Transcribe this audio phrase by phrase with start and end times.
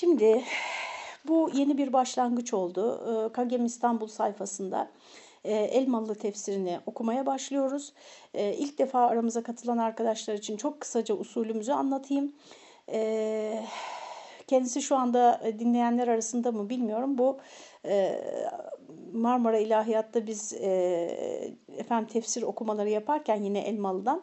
[0.00, 0.44] Şimdi
[1.28, 3.00] bu yeni bir başlangıç oldu.
[3.28, 4.90] Ee, Kagem İstanbul sayfasında
[5.44, 7.92] e, Elmalı tefsirini okumaya başlıyoruz.
[8.34, 12.32] Ee, İlk defa aramıza katılan arkadaşlar için çok kısaca usulümüzü anlatayım.
[12.88, 13.64] Ee,
[14.46, 17.18] Kendisi şu anda dinleyenler arasında mı bilmiyorum.
[17.18, 17.38] Bu
[17.84, 18.24] e,
[19.12, 20.70] Marmara İlahiyat'ta biz e,
[21.76, 24.22] efendim tefsir okumaları yaparken yine Elmalı'dan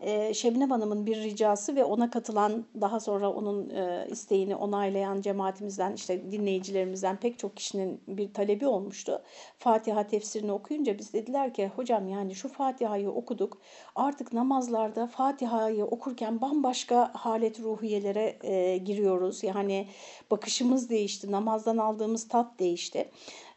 [0.00, 5.92] e, Şebnem Hanım'ın bir ricası ve ona katılan daha sonra onun e, isteğini onaylayan cemaatimizden
[5.92, 9.22] işte dinleyicilerimizden pek çok kişinin bir talebi olmuştu.
[9.58, 13.58] Fatiha tefsirini okuyunca biz dediler ki hocam yani şu Fatiha'yı okuduk
[13.94, 19.44] artık namazlarda Fatiha'yı okurken bambaşka halet ruhiyelere e, giriyoruz.
[19.44, 19.88] Yani
[20.30, 23.10] bakışımız değişti namazdan aldığımız tat değişti.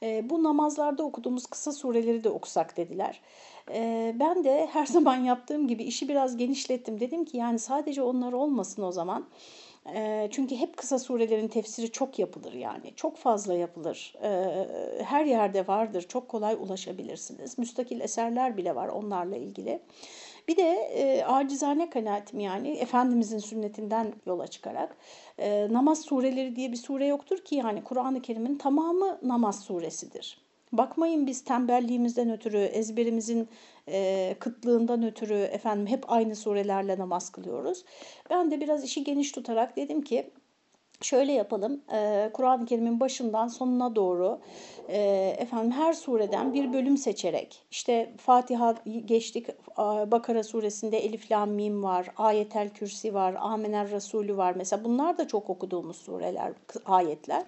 [0.03, 3.21] E, bu namazlarda okuduğumuz kısa sureleri de okusak dediler.
[3.73, 6.99] E, ben de her zaman yaptığım gibi işi biraz genişlettim.
[6.99, 9.25] Dedim ki yani sadece onlar olmasın o zaman.
[9.95, 12.93] E, çünkü hep kısa surelerin tefsiri çok yapılır yani.
[12.95, 14.15] Çok fazla yapılır.
[14.23, 14.29] E,
[15.03, 16.05] her yerde vardır.
[16.09, 17.57] Çok kolay ulaşabilirsiniz.
[17.57, 19.81] Müstakil eserler bile var onlarla ilgili.
[20.47, 24.97] Bir de e, acizane kanaatim yani Efendimizin sünnetinden yola çıkarak
[25.37, 30.48] e, namaz sureleri diye bir sure yoktur ki yani Kur'an-ı Kerim'in tamamı namaz suresidir.
[30.71, 33.49] Bakmayın biz tembelliğimizden ötürü, ezberimizin
[33.87, 37.83] e, kıtlığından ötürü efendim hep aynı surelerle namaz kılıyoruz.
[38.29, 40.31] Ben de biraz işi geniş tutarak dedim ki
[41.01, 44.39] Şöyle yapalım, e, Kur'an-ı Kerim'in başından sonuna doğru
[44.89, 44.99] e,
[45.37, 48.75] efendim her sureden bir bölüm seçerek, işte Fatiha
[49.05, 49.47] geçtik,
[50.11, 54.53] Bakara suresinde Elif, Lam, Mim var, Ayetel Kürsi var, Amener Resulü var.
[54.57, 56.53] Mesela bunlar da çok okuduğumuz sureler,
[56.85, 57.43] ayetler.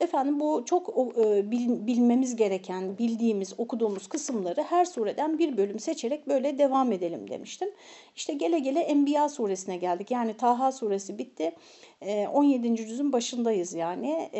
[0.00, 1.50] Efendim bu çok e,
[1.86, 7.68] bilmemiz gereken, bildiğimiz, okuduğumuz kısımları her sureden bir bölüm seçerek böyle devam edelim demiştim.
[8.16, 10.10] İşte gele gele Enbiya suresine geldik.
[10.10, 11.52] Yani Taha suresi bitti.
[12.32, 12.68] 17.
[12.68, 14.30] E, cüzün başındayız yani.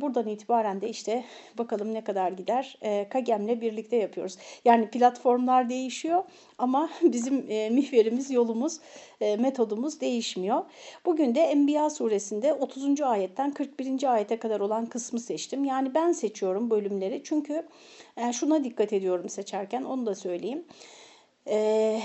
[0.00, 1.24] Buradan itibaren de işte
[1.58, 2.78] bakalım ne kadar gider.
[3.10, 4.36] Kagem'le birlikte yapıyoruz.
[4.64, 6.24] Yani platformlar değişiyor
[6.58, 7.34] ama bizim
[7.74, 8.80] mihverimiz, yolumuz,
[9.20, 10.62] metodumuz değişmiyor.
[11.04, 13.00] Bugün de Enbiya suresinde 30.
[13.00, 14.12] ayetten 41.
[14.12, 15.64] ayete kadar olan kısmı seçtim.
[15.64, 17.66] Yani ben seçiyorum bölümleri çünkü
[18.32, 20.64] şuna dikkat ediyorum seçerken onu da söyleyeyim.
[21.50, 22.00] Ee,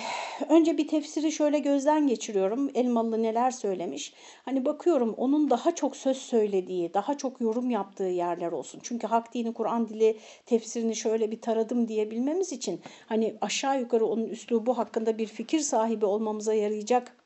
[0.49, 2.71] önce bir tefsiri şöyle gözden geçiriyorum.
[2.75, 4.13] Elmalı neler söylemiş.
[4.45, 8.79] Hani bakıyorum onun daha çok söz söylediği, daha çok yorum yaptığı yerler olsun.
[8.83, 14.25] Çünkü hak dini Kur'an dili tefsirini şöyle bir taradım diyebilmemiz için hani aşağı yukarı onun
[14.25, 17.17] üslubu hakkında bir fikir sahibi olmamıza yarayacak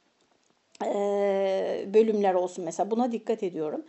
[1.93, 3.85] bölümler olsun mesela buna dikkat ediyorum.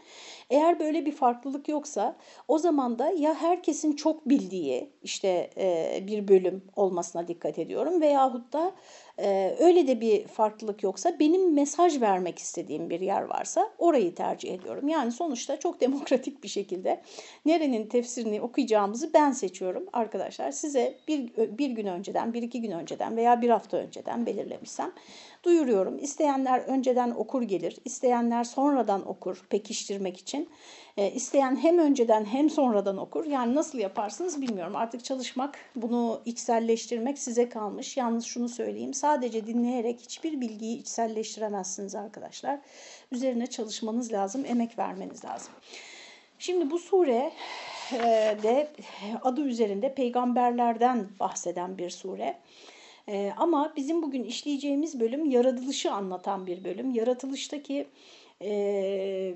[0.51, 2.17] Eğer böyle bir farklılık yoksa
[2.49, 5.51] o zaman da ya herkesin çok bildiği işte
[6.07, 8.73] bir bölüm olmasına dikkat ediyorum veyahut da
[9.21, 14.55] ee, öyle de bir farklılık yoksa benim mesaj vermek istediğim bir yer varsa orayı tercih
[14.55, 14.89] ediyorum.
[14.89, 17.03] Yani sonuçta çok demokratik bir şekilde
[17.47, 20.51] nerenin tefsirini okuyacağımızı ben seçiyorum arkadaşlar.
[20.51, 24.93] Size bir, bir gün önceden, bir iki gün önceden veya bir hafta önceden belirlemişsem
[25.49, 25.99] duyuruyorum.
[25.99, 30.49] İsteyenler önceden okur gelir, isteyenler sonradan okur pekiştirmek için.
[30.97, 33.25] E, isteyen hem önceden hem sonradan okur.
[33.25, 34.77] Yani nasıl yaparsınız bilmiyorum.
[34.77, 37.97] Artık çalışmak, bunu içselleştirmek size kalmış.
[37.97, 38.95] Yalnız şunu söyleyeyim.
[38.95, 42.61] Sadece dinleyerek hiçbir bilgiyi içselleştiremezsiniz arkadaşlar.
[43.13, 45.53] Üzerine çalışmanız lazım, emek vermeniz lazım.
[46.39, 47.33] Şimdi bu sure
[47.93, 47.99] e,
[48.43, 48.69] de
[49.23, 52.37] adı üzerinde peygamberlerden bahseden bir sure.
[53.09, 56.91] E, ama bizim bugün işleyeceğimiz bölüm yaratılışı anlatan bir bölüm.
[56.91, 57.87] Yaratılıştaki
[58.43, 59.35] e,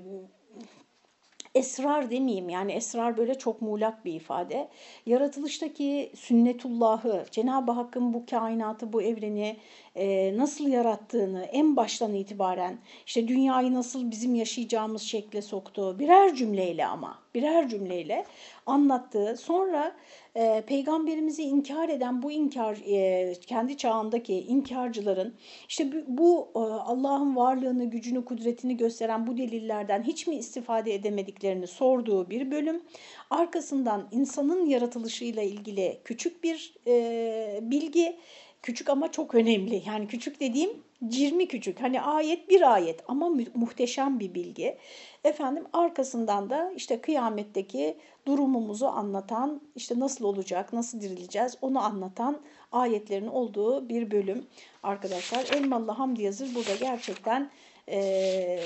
[1.55, 4.69] esrar demeyeyim yani esrar böyle çok muğlak bir ifade.
[5.05, 9.57] Yaratılıştaki sünnetullahı, Cenab-ı Hakk'ın bu kainatı, bu evreni
[9.95, 16.85] e, nasıl yarattığını en baştan itibaren işte dünyayı nasıl bizim yaşayacağımız şekle soktuğu birer cümleyle
[16.85, 18.25] ama birer cümleyle
[18.65, 19.95] anlattığı sonra
[20.35, 25.33] e, peygamberimizi inkar eden bu inkar e, kendi çağındaki inkarcıların
[25.69, 32.29] işte bu, e, Allah'ın varlığını, gücünü, kudretini gösteren bu delillerden hiç mi istifade edemediklerini sorduğu
[32.29, 32.83] bir bölüm.
[33.29, 38.17] Arkasından insanın yaratılışıyla ilgili küçük bir e, bilgi
[38.63, 39.83] Küçük ama çok önemli.
[39.85, 40.69] Yani küçük dediğim
[41.07, 41.81] cirmi küçük.
[41.81, 44.77] Hani ayet bir ayet ama muhteşem bir bilgi.
[45.23, 47.97] Efendim arkasından da işte kıyametteki
[48.27, 52.41] durumumuzu anlatan, işte nasıl olacak, nasıl dirileceğiz onu anlatan
[52.71, 54.45] ayetlerin olduğu bir bölüm
[54.83, 55.45] arkadaşlar.
[55.53, 57.51] Elmalı Hamdi Yazır burada gerçekten
[57.89, 58.59] e,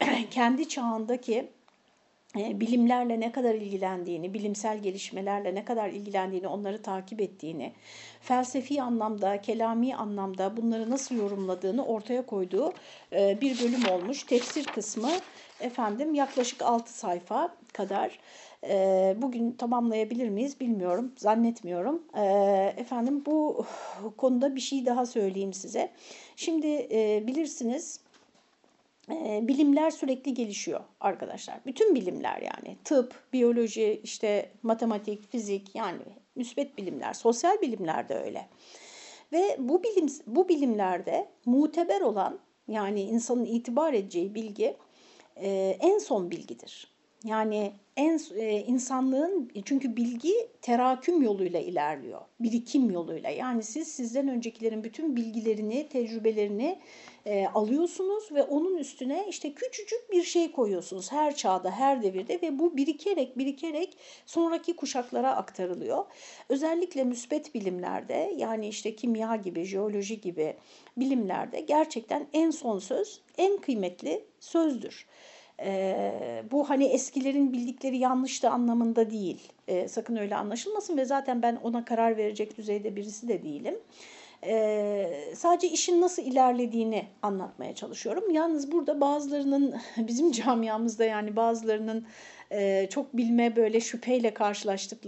[0.30, 1.48] kendi çağındaki
[2.34, 7.72] bilimlerle ne kadar ilgilendiğini, bilimsel gelişmelerle ne kadar ilgilendiğini, onları takip ettiğini,
[8.20, 12.72] felsefi anlamda, kelami anlamda bunları nasıl yorumladığını ortaya koyduğu
[13.12, 14.22] e, bir bölüm olmuş.
[14.22, 15.10] Tefsir kısmı
[15.60, 18.18] efendim yaklaşık 6 sayfa kadar.
[18.68, 22.02] E, bugün tamamlayabilir miyiz bilmiyorum, zannetmiyorum.
[22.76, 23.66] Efendim bu
[24.16, 25.90] konuda bir şey daha söyleyeyim size.
[26.36, 26.88] Şimdi
[27.26, 28.00] bilirsiniz
[29.48, 31.60] bilimler sürekli gelişiyor arkadaşlar.
[31.66, 35.98] Bütün bilimler yani tıp, biyoloji, işte matematik, fizik yani
[36.34, 38.48] müsbet bilimler, sosyal bilimler de öyle.
[39.32, 42.38] Ve bu bilim bu bilimlerde muteber olan
[42.68, 44.76] yani insanın itibar edeceği bilgi
[45.36, 46.92] e, en son bilgidir.
[47.24, 52.20] Yani en e, insanlığın çünkü bilgi teraküm yoluyla ilerliyor.
[52.40, 53.30] Birikim yoluyla.
[53.30, 56.78] Yani siz sizden öncekilerin bütün bilgilerini, tecrübelerini
[57.26, 62.58] e, alıyorsunuz ve onun üstüne işte küçücük bir şey koyuyorsunuz her çağda, her devirde ve
[62.58, 63.96] bu birikerek birikerek
[64.26, 66.04] sonraki kuşaklara aktarılıyor.
[66.48, 70.56] Özellikle müsbet bilimlerde yani işte kimya gibi, jeoloji gibi
[70.96, 75.06] bilimlerde gerçekten en son söz en kıymetli sözdür.
[75.60, 79.52] E, bu hani eskilerin bildikleri yanlıştı anlamında değil.
[79.68, 83.78] E, sakın öyle anlaşılmasın ve zaten ben ona karar verecek düzeyde birisi de değilim.
[84.46, 88.30] E, sadece işin nasıl ilerlediğini anlatmaya çalışıyorum.
[88.30, 92.06] Yalnız burada bazılarının bizim camiamızda yani bazılarının
[92.90, 95.02] çok bilme böyle şüpheyle karşılaştık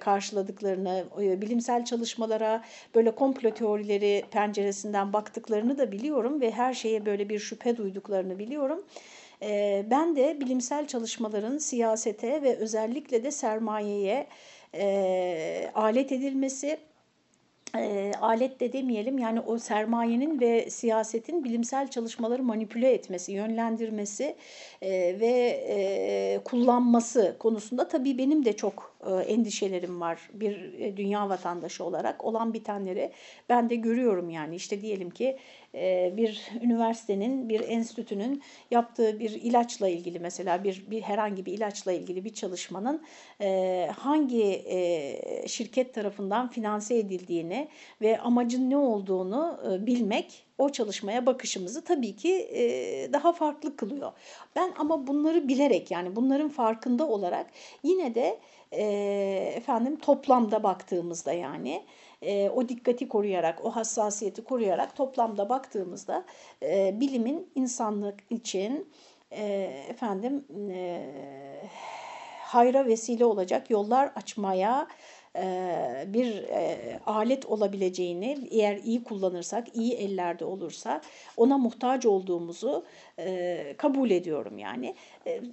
[0.00, 2.64] karşıladıklarını, bilimsel çalışmalara
[2.94, 8.84] böyle komplo teorileri penceresinden baktıklarını da biliyorum ve her şeye böyle bir şüphe duyduklarını biliyorum.
[9.90, 14.26] Ben de bilimsel çalışmaların siyasete ve özellikle de sermayeye
[15.74, 16.78] alet edilmesi,
[17.78, 24.36] e, alet de demeyelim yani o sermayenin ve siyasetin bilimsel çalışmaları manipüle etmesi, yönlendirmesi
[24.82, 24.90] e,
[25.20, 31.84] ve e, kullanması konusunda tabii benim de çok e, endişelerim var bir e, dünya vatandaşı
[31.84, 32.24] olarak.
[32.24, 33.12] Olan bitenleri
[33.48, 35.38] ben de görüyorum yani işte diyelim ki
[36.16, 42.24] bir üniversitenin, bir enstitünün yaptığı bir ilaçla ilgili mesela bir, bir herhangi bir ilaçla ilgili
[42.24, 43.02] bir çalışmanın
[43.96, 44.64] hangi
[45.46, 47.68] şirket tarafından finanse edildiğini
[48.00, 52.48] ve amacın ne olduğunu bilmek o çalışmaya bakışımızı tabii ki
[53.12, 54.12] daha farklı kılıyor.
[54.56, 57.46] Ben ama bunları bilerek yani bunların farkında olarak
[57.82, 58.38] yine de
[59.56, 61.82] efendim toplamda baktığımızda yani
[62.22, 66.24] e, o dikkati koruyarak, o hassasiyeti koruyarak toplamda baktığımızda
[66.62, 68.88] e, bilimin insanlık için
[69.30, 69.44] e,
[69.88, 71.02] efendim e,
[72.42, 74.88] hayra vesile olacak yollar açmaya
[76.06, 76.44] bir
[77.06, 81.00] alet olabileceğini eğer iyi kullanırsak, iyi ellerde olursa
[81.36, 82.84] ona muhtaç olduğumuzu
[83.76, 84.94] kabul ediyorum yani.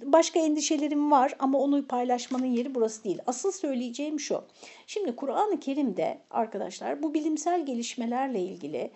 [0.02, 3.18] Başka endişelerim var ama onu paylaşmanın yeri burası değil.
[3.26, 4.44] Asıl söyleyeceğim şu.
[4.86, 8.90] Şimdi Kur'an-ı Kerim'de arkadaşlar bu bilimsel gelişmelerle ilgili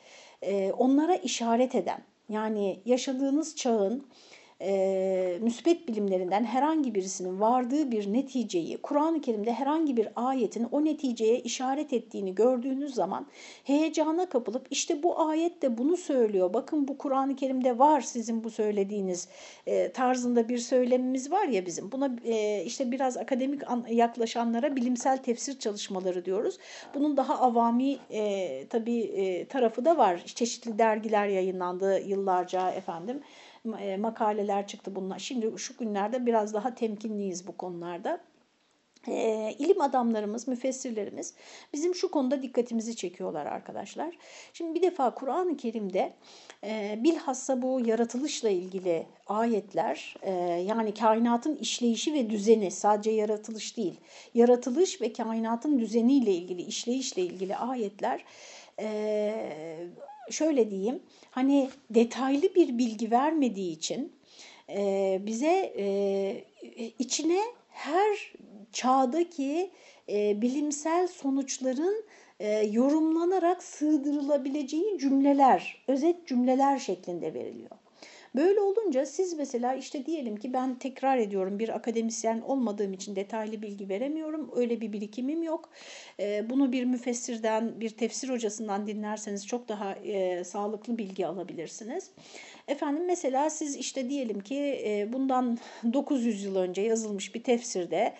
[0.78, 4.06] onlara işaret eden yani yaşadığınız çağın
[4.60, 11.40] e, müsbet bilimlerinden herhangi birisinin vardığı bir neticeyi, Kur'an-ı Kerim'de herhangi bir ayetin o neticeye
[11.40, 13.26] işaret ettiğini gördüğünüz zaman
[13.64, 16.54] heyecana kapılıp işte bu ayet de bunu söylüyor.
[16.54, 19.28] Bakın bu Kur'an-ı Kerim'de var sizin bu söylediğiniz
[19.66, 21.92] e, tarzında bir söylemimiz var ya bizim.
[21.92, 26.58] Buna e, işte biraz akademik yaklaşanlara bilimsel tefsir çalışmaları diyoruz.
[26.94, 30.22] Bunun daha avami e, tabii e, tarafı da var.
[30.26, 33.20] Çeşitli dergiler yayınlandı yıllarca efendim
[33.98, 35.18] makaleler çıktı bunlar.
[35.18, 38.20] Şimdi şu günlerde biraz daha temkinliyiz bu konularda.
[39.08, 41.34] E, ilim adamlarımız, müfessirlerimiz
[41.72, 44.18] bizim şu konuda dikkatimizi çekiyorlar arkadaşlar.
[44.52, 46.12] Şimdi bir defa Kur'an-ı Kerim'de
[46.64, 50.32] e, bilhassa bu yaratılışla ilgili ayetler e,
[50.68, 54.00] yani kainatın işleyişi ve düzeni sadece yaratılış değil,
[54.34, 58.24] yaratılış ve kainatın düzeniyle ilgili, işleyişle ilgili ayetler
[58.80, 59.88] e,
[60.30, 64.12] şöyle diyeyim hani detaylı bir bilgi vermediği için
[64.68, 68.32] e, bize e, içine her
[68.72, 69.70] çağdaki
[70.08, 72.04] e, bilimsel sonuçların
[72.40, 77.83] e, yorumlanarak sığdırılabileceği cümleler, özet cümleler şeklinde veriliyor.
[78.34, 83.62] Böyle olunca siz mesela işte diyelim ki ben tekrar ediyorum bir akademisyen olmadığım için detaylı
[83.62, 84.50] bilgi veremiyorum.
[84.56, 85.70] Öyle bir birikimim yok.
[86.20, 92.10] E, bunu bir müfessirden, bir tefsir hocasından dinlerseniz çok daha e, sağlıklı bilgi alabilirsiniz.
[92.68, 95.58] Efendim mesela siz işte diyelim ki e, bundan
[95.92, 98.14] 900 yıl önce yazılmış bir tefsirde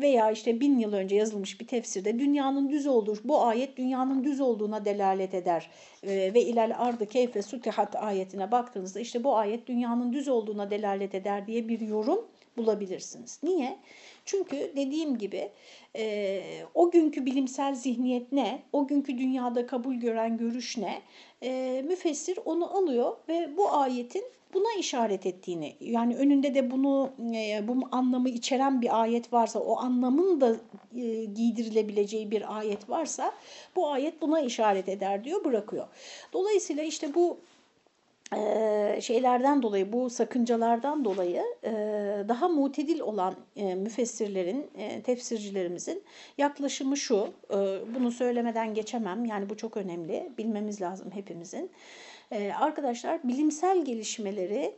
[0.00, 4.40] veya işte 1000 yıl önce yazılmış bir tefsirde dünyanın düz olduğu, bu ayet dünyanın düz
[4.40, 5.70] olduğuna delalet eder
[6.04, 11.46] ve ilal ardı keyfe sutihat ayetine baktığınızda işte bu ayet dünyanın düz olduğuna delalet eder
[11.46, 13.40] diye bir yorum bulabilirsiniz.
[13.42, 13.78] Niye?
[14.24, 15.50] Çünkü dediğim gibi
[15.96, 16.42] e,
[16.74, 21.02] o günkü bilimsel zihniyet ne, o günkü dünyada kabul gören görüş ne,
[21.42, 27.68] e, müfessir onu alıyor ve bu ayetin buna işaret ettiğini yani önünde de bunu e,
[27.68, 30.56] bu anlamı içeren bir ayet varsa o anlamın da
[30.96, 33.32] e, giydirilebileceği bir ayet varsa
[33.76, 35.86] bu ayet buna işaret eder diyor bırakıyor.
[36.32, 37.38] Dolayısıyla işte bu
[39.00, 41.42] şeylerden dolayı, bu sakıncalardan dolayı
[42.28, 44.70] daha mutedil olan müfessirlerin,
[45.02, 46.02] tefsircilerimizin
[46.38, 47.28] yaklaşımı şu,
[47.94, 51.70] bunu söylemeden geçemem, yani bu çok önemli, bilmemiz lazım hepimizin.
[52.60, 54.76] Arkadaşlar bilimsel gelişmeleri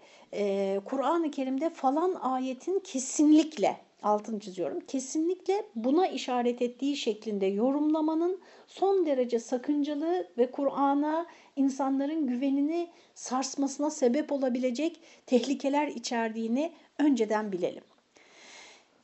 [0.85, 4.81] Kur'an-ı Kerim'de falan ayetin kesinlikle altını çiziyorum.
[4.81, 11.27] Kesinlikle buna işaret ettiği şeklinde yorumlamanın son derece sakıncalı ve Kur'an'a
[11.57, 17.83] insanların güvenini sarsmasına sebep olabilecek tehlikeler içerdiğini önceden bilelim.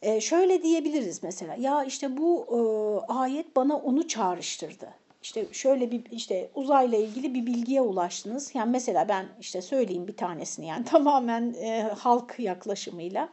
[0.02, 4.94] Ee, şöyle diyebiliriz mesela ya işte bu e, ayet bana onu çağrıştırdı.
[5.22, 8.54] İşte şöyle bir işte uzayla ilgili bir bilgiye ulaştınız.
[8.54, 13.28] Yani mesela ben işte söyleyeyim bir tanesini yani tamamen e, halk yaklaşımıyla.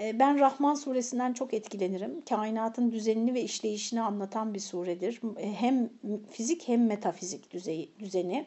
[0.00, 2.22] Ee, ben Rahman suresinden çok etkilenirim.
[2.28, 5.20] Kainatın düzenini ve işleyişini anlatan bir suredir.
[5.38, 5.90] Ee, hem
[6.30, 8.46] fizik hem metafizik düzeyi, düzeni.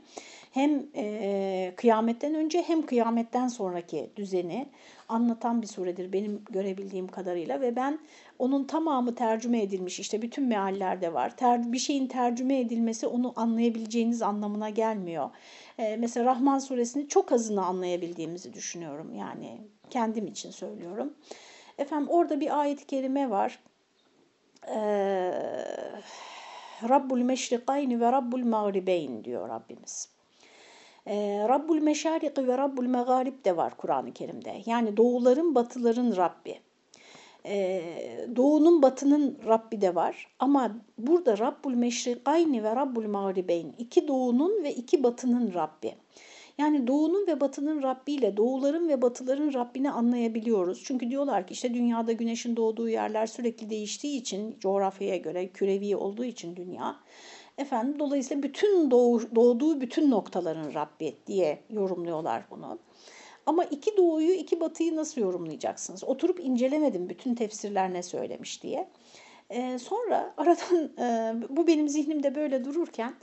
[0.52, 4.70] Hem e, kıyametten önce hem kıyametten sonraki düzeni
[5.10, 7.62] anlatan bir suredir benim görebildiğim kadarıyla.
[7.62, 8.00] Ve ben
[8.40, 11.38] onun tamamı tercüme edilmiş işte bütün meallerde var.
[11.38, 15.30] Ter, bir şeyin tercüme edilmesi onu anlayabileceğiniz anlamına gelmiyor.
[15.78, 21.14] Ee, mesela Rahman suresini çok azını anlayabildiğimizi düşünüyorum yani kendim için söylüyorum.
[21.78, 23.60] Efendim orada bir ayet-i kerime var.
[24.68, 25.32] Ee,
[26.90, 30.17] Rabbul meşrikayni ve Rabbul mağribeyn diyor Rabbimiz.
[31.10, 34.54] Ee, Rabbul meşariki ve Rabbul megarib de var Kur'an-ı Kerim'de.
[34.66, 36.60] Yani doğuların batıların Rabbi.
[37.46, 37.82] Ee,
[38.36, 40.28] doğunun batının Rabbi de var.
[40.40, 43.74] Ama burada Rabbul meşrikayni ve Rabbul mağribeyn.
[43.78, 45.96] iki doğunun ve iki batının Rabbi.
[46.58, 50.84] Yani doğunun ve batının Rabbi ile doğuların ve batıların Rabbini anlayabiliyoruz.
[50.86, 56.26] Çünkü diyorlar ki işte dünyada güneşin doğduğu yerler sürekli değiştiği için coğrafyaya göre kürevi olduğu
[56.26, 56.96] için dünya.
[57.58, 62.80] Efendim dolayısıyla bütün doğu, doğduğu bütün noktaların Rabbi diye yorumluyorlar bunu.
[63.46, 66.04] Ama iki doğuyu, iki batıyı nasıl yorumlayacaksınız?
[66.04, 68.90] Oturup incelemedim bütün tefsirler ne söylemiş diye.
[69.50, 73.16] Ee, sonra aradan e, bu benim zihnimde böyle dururken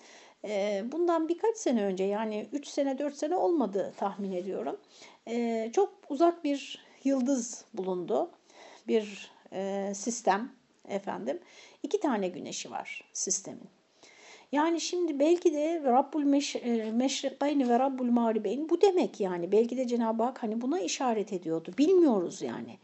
[0.93, 4.81] bundan birkaç sene önce yani 3 sene 4 sene olmadı tahmin ediyorum.
[5.73, 8.31] Çok uzak bir yıldız bulundu.
[8.89, 9.33] Bir
[9.95, 10.53] sistem
[10.89, 11.41] efendim.
[11.83, 13.74] İki tane güneşi var sistemin.
[14.53, 16.57] Yani şimdi belki de Rabbul meş,
[16.93, 19.53] Meşrikayn ve Rabbul Mağribeyn bu demek yani.
[19.53, 21.71] Belki de Cenab-ı Hak hani buna işaret ediyordu.
[21.79, 22.79] Bilmiyoruz yani.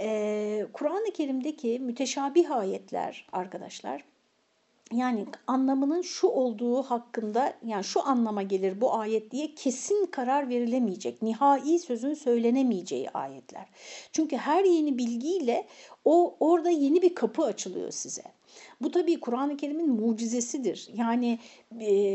[0.00, 4.04] Ee, Kur'an-ı Kerim'deki müteşabih ayetler arkadaşlar
[4.92, 11.22] yani anlamının şu olduğu hakkında yani şu anlama gelir bu ayet diye kesin karar verilemeyecek,
[11.22, 13.66] nihai sözün söylenemeyeceği ayetler.
[14.12, 15.66] Çünkü her yeni bilgiyle
[16.04, 18.22] o orada yeni bir kapı açılıyor size.
[18.80, 20.88] Bu tabii Kur'an-ı Kerim'in mucizesidir.
[20.94, 21.38] Yani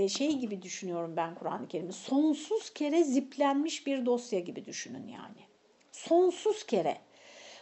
[0.09, 1.93] şey gibi düşünüyorum ben Kur'an-ı Kerim'i.
[1.93, 5.45] Sonsuz kere ziplenmiş bir dosya gibi düşünün yani.
[5.91, 6.97] Sonsuz kere.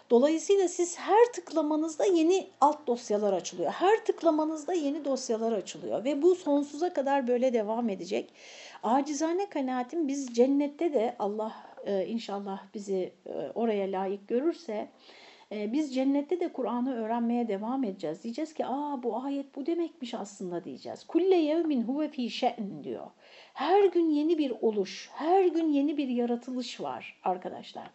[0.09, 3.71] Dolayısıyla siz her tıklamanızda yeni alt dosyalar açılıyor.
[3.71, 8.33] Her tıklamanızda yeni dosyalar açılıyor ve bu sonsuza kadar böyle devam edecek.
[8.83, 11.53] Acizane kanaatim biz cennette de Allah
[12.07, 13.13] inşallah bizi
[13.55, 14.89] oraya layık görürse
[15.53, 18.23] e, biz cennette de Kur'an'ı öğrenmeye devam edeceğiz.
[18.23, 21.03] Diyeceğiz ki aa bu ayet bu demekmiş aslında diyeceğiz.
[21.03, 23.07] Kulle yevmin huve fi şe'n diyor.
[23.53, 27.89] Her gün yeni bir oluş, her gün yeni bir yaratılış var arkadaşlar.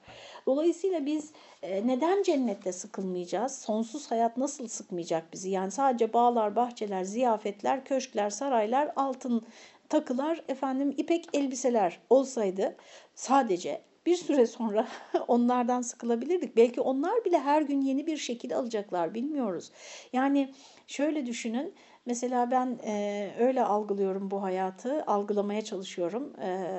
[0.47, 3.59] Dolayısıyla biz e, neden cennette sıkılmayacağız?
[3.59, 5.51] Sonsuz hayat nasıl sıkmayacak bizi?
[5.51, 9.47] Yani sadece bağlar, bahçeler, ziyafetler, köşkler, saraylar, altın
[9.89, 12.77] takılar, efendim ipek elbiseler olsaydı
[13.15, 14.89] sadece bir süre sonra
[15.29, 16.57] onlardan sıkılabilirdik.
[16.57, 19.71] Belki onlar bile her gün yeni bir şekil alacaklar bilmiyoruz.
[20.13, 20.55] Yani
[20.87, 21.75] şöyle düşünün
[22.07, 26.41] mesela ben e, öyle algılıyorum bu hayatı algılamaya çalışıyorum.
[26.41, 26.71] E,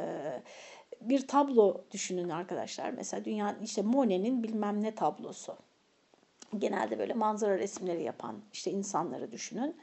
[1.02, 2.92] bir tablo düşünün arkadaşlar.
[2.92, 5.58] Mesela dünya işte Monet'in bilmem ne tablosu.
[6.58, 9.76] Genelde böyle manzara resimleri yapan işte insanları düşünün.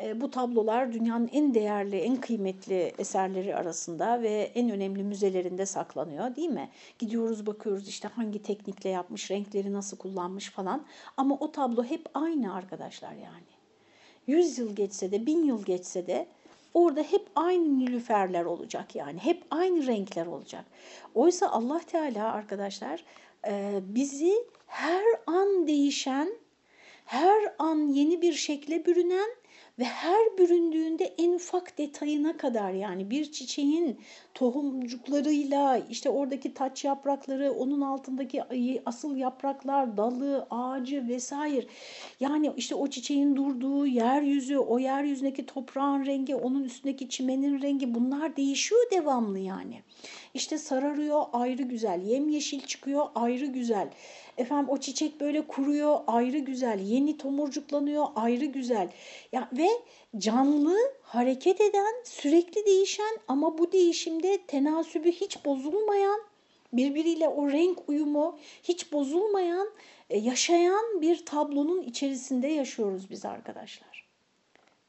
[0.00, 6.36] E, bu tablolar dünyanın en değerli, en kıymetli eserleri arasında ve en önemli müzelerinde saklanıyor
[6.36, 6.70] değil mi?
[6.98, 10.86] Gidiyoruz bakıyoruz işte hangi teknikle yapmış, renkleri nasıl kullanmış falan.
[11.16, 13.54] Ama o tablo hep aynı arkadaşlar yani.
[14.26, 16.26] Yüz yıl geçse de, bin yıl geçse de
[16.74, 19.18] orada hep aynı nilüferler olacak yani.
[19.18, 20.64] Hep aynı renkler olacak.
[21.14, 23.04] Oysa Allah Teala arkadaşlar
[23.48, 24.34] e, bizi
[24.66, 26.34] her an değişen,
[27.04, 29.30] her an yeni bir şekle bürünen
[29.78, 34.00] ve her büründüğünde en ufak detayına kadar yani bir çiçeğin
[34.34, 38.42] tohumcuklarıyla işte oradaki taç yaprakları, onun altındaki
[38.86, 41.66] asıl yapraklar, dalı, ağacı vesaire.
[42.20, 48.36] Yani işte o çiçeğin durduğu yeryüzü, o yeryüzündeki toprağın rengi, onun üstündeki çimenin rengi bunlar
[48.36, 49.82] değişiyor devamlı yani.
[50.34, 53.90] İşte sararıyor ayrı güzel, yemyeşil çıkıyor ayrı güzel.
[54.38, 58.88] Efendim o çiçek böyle kuruyor ayrı güzel, yeni tomurcuklanıyor ayrı güzel.
[59.32, 59.68] Ya ve
[60.18, 66.20] canlı, hareket eden, sürekli değişen ama bu değişimde tenasübü hiç bozulmayan,
[66.72, 69.68] birbiriyle o renk uyumu hiç bozulmayan,
[70.10, 74.08] e, yaşayan bir tablonun içerisinde yaşıyoruz biz arkadaşlar.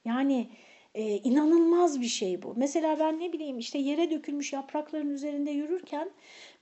[0.06, 0.50] Yani
[0.96, 2.54] e, inanılmaz bir şey bu.
[2.58, 6.10] Mesela ben ne bileyim işte yere dökülmüş yaprakların üzerinde yürürken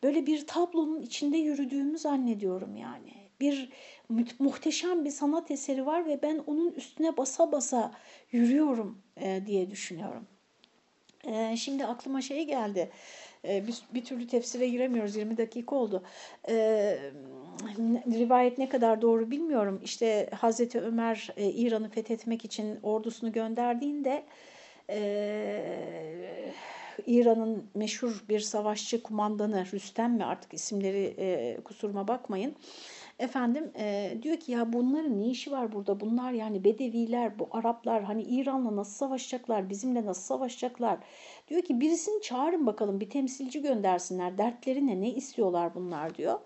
[0.04, 3.14] böyle bir tablonun içinde yürüdüğümü zannediyorum yani.
[3.42, 3.70] Bir
[4.40, 7.92] muhteşem bir sanat eseri var ve ben onun üstüne basa basa
[8.32, 10.28] yürüyorum e, diye düşünüyorum.
[11.28, 12.90] E, şimdi aklıma şey geldi.
[13.48, 15.16] E, bir, bir türlü tefsire giremiyoruz.
[15.16, 16.04] 20 dakika oldu.
[16.50, 16.98] E,
[18.20, 19.82] rivayet ne kadar doğru bilmiyorum.
[19.84, 24.24] İşte Hazreti Ömer e, İran'ı fethetmek için ordusunu gönderdiğinde
[24.90, 25.04] e,
[27.08, 32.56] İran'ın meşhur bir savaşçı kumandanı Rüstem mi artık isimleri e, kusuruma bakmayın.
[33.20, 36.00] Efendim e, diyor ki ya bunların ne işi var burada?
[36.00, 41.00] Bunlar yani Bedeviler, bu Araplar hani İran'la nasıl savaşacaklar, bizimle nasıl savaşacaklar?
[41.48, 44.38] Diyor ki birisini çağırın bakalım bir temsilci göndersinler.
[44.38, 46.40] Dertleri ne, ne istiyorlar bunlar diyor.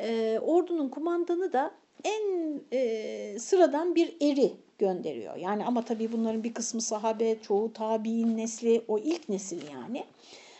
[0.00, 1.74] E, ordunun kumandanı da
[2.04, 5.36] en e, sıradan bir eri gönderiyor.
[5.36, 10.04] Yani ama tabii bunların bir kısmı sahabe, çoğu tabi'in nesli, o ilk nesil yani.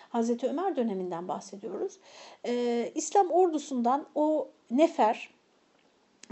[0.09, 1.99] Hazreti Ömer döneminden bahsediyoruz.
[2.47, 5.31] Ee, İslam ordusundan o nefer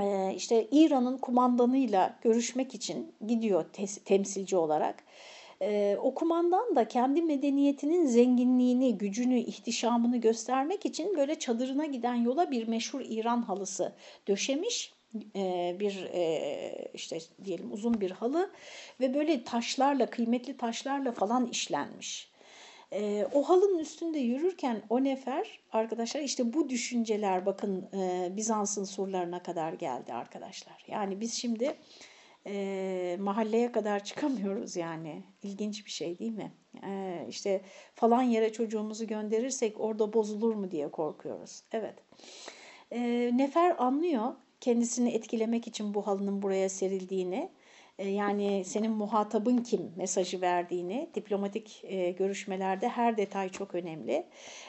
[0.01, 5.05] e, işte İran'ın kumandanıyla görüşmek için gidiyor te temsilci olarak.
[5.65, 12.51] Ee, o kumandan da kendi medeniyetinin zenginliğini, gücünü, ihtişamını göstermek için böyle çadırına giden yola
[12.51, 13.93] bir meşhur İran halısı
[14.29, 14.93] döşemiş
[15.81, 16.09] bir
[16.95, 18.51] işte diyelim uzun bir halı
[19.01, 22.33] ve böyle taşlarla kıymetli taşlarla falan işlenmiş.
[23.33, 27.89] O halının üstünde yürürken o nefer arkadaşlar işte bu düşünceler bakın
[28.37, 30.85] Bizans'ın surlarına kadar geldi arkadaşlar.
[30.89, 31.75] Yani biz şimdi
[33.19, 36.53] mahalleye kadar çıkamıyoruz yani ilginç bir şey değil mi?
[37.29, 37.61] İşte
[37.95, 41.63] falan yere çocuğumuzu gönderirsek orada bozulur mu diye korkuyoruz.
[41.73, 41.95] Evet.
[43.33, 47.51] Nefer anlıyor kendisini etkilemek için bu halının buraya serildiğini,
[47.99, 54.27] e, yani senin muhatabın kim mesajı verdiğini, diplomatik e, görüşmelerde her detay çok önemli.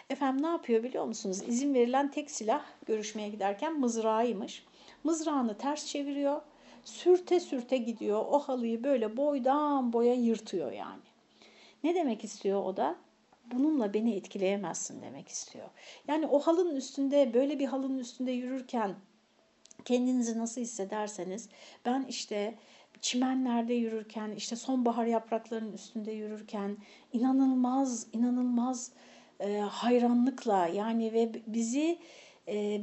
[0.10, 1.42] Efendim ne yapıyor biliyor musunuz?
[1.48, 4.66] İzin verilen tek silah görüşmeye giderken mızrağıymış.
[5.04, 6.42] Mızrağını ters çeviriyor,
[6.84, 8.26] sürte sürte gidiyor.
[8.30, 11.02] O halıyı böyle boydan boya yırtıyor yani.
[11.84, 12.96] Ne demek istiyor o da?
[13.52, 15.70] Bununla beni etkileyemezsin demek istiyor.
[16.08, 18.96] Yani o halının üstünde böyle bir halının üstünde yürürken
[19.86, 21.50] kendinizi nasıl hissederseniz
[21.86, 22.56] ben işte
[23.02, 26.78] çimenlerde yürürken işte sonbahar yapraklarının üstünde yürürken
[27.14, 28.92] inanılmaz inanılmaz
[29.40, 32.00] e, hayranlıkla yani ve bizi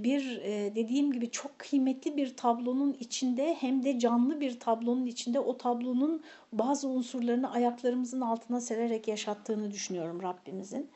[0.05, 5.41] bir e, dediğim gibi çok kıymetli bir tablonun içinde hem de canlı bir tablonun içinde
[5.41, 10.91] o tablonun bazı unsurlarını ayaklarımızın altına sererek yaşattığını düşünüyorum Rabbimizin.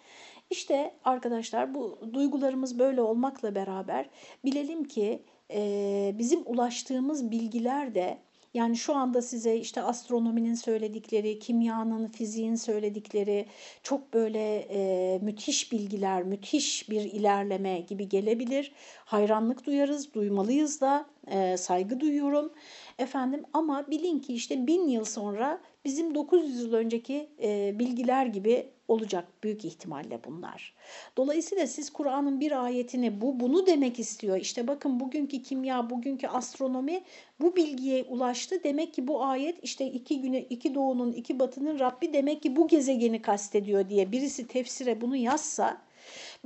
[0.51, 4.11] İşte arkadaşlar bu duygularımız böyle olmakla beraber
[4.45, 8.19] bilelim ki e, bizim ulaştığımız bilgiler de
[8.55, 13.47] yani şu anda size işte astronominin söyledikleri, kimyanın, fiziğin söyledikleri
[13.83, 18.73] çok böyle e, müthiş bilgiler, müthiş bir ilerleme gibi gelebilir.
[19.05, 22.53] Hayranlık duyarız, duymalıyız da, e, saygı duyuyorum.
[22.99, 28.75] Efendim ama bilin ki işte bin yıl sonra bizim 900 yıl önceki e, bilgiler gibi
[28.89, 30.75] olacak büyük ihtimalle bunlar.
[31.17, 34.37] Dolayısıyla siz Kur'an'ın bir ayetini bu bunu demek istiyor.
[34.37, 37.03] İşte bakın bugünkü kimya, bugünkü astronomi
[37.41, 38.65] bu bilgiye ulaştı.
[38.65, 42.69] Demek ki bu ayet işte iki güne, iki doğunun, iki batının Rabbi demek ki bu
[42.69, 45.84] gezegeni kastediyor diye birisi tefsire bunu yazsa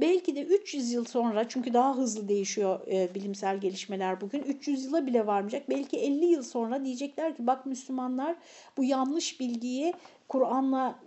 [0.00, 5.06] belki de 300 yıl sonra çünkü daha hızlı değişiyor e, bilimsel gelişmeler bugün 300 yıla
[5.06, 5.70] bile varmayacak.
[5.70, 8.36] Belki 50 yıl sonra diyecekler ki bak Müslümanlar
[8.76, 9.94] bu yanlış bilgiyi
[10.28, 10.98] Kur'an'la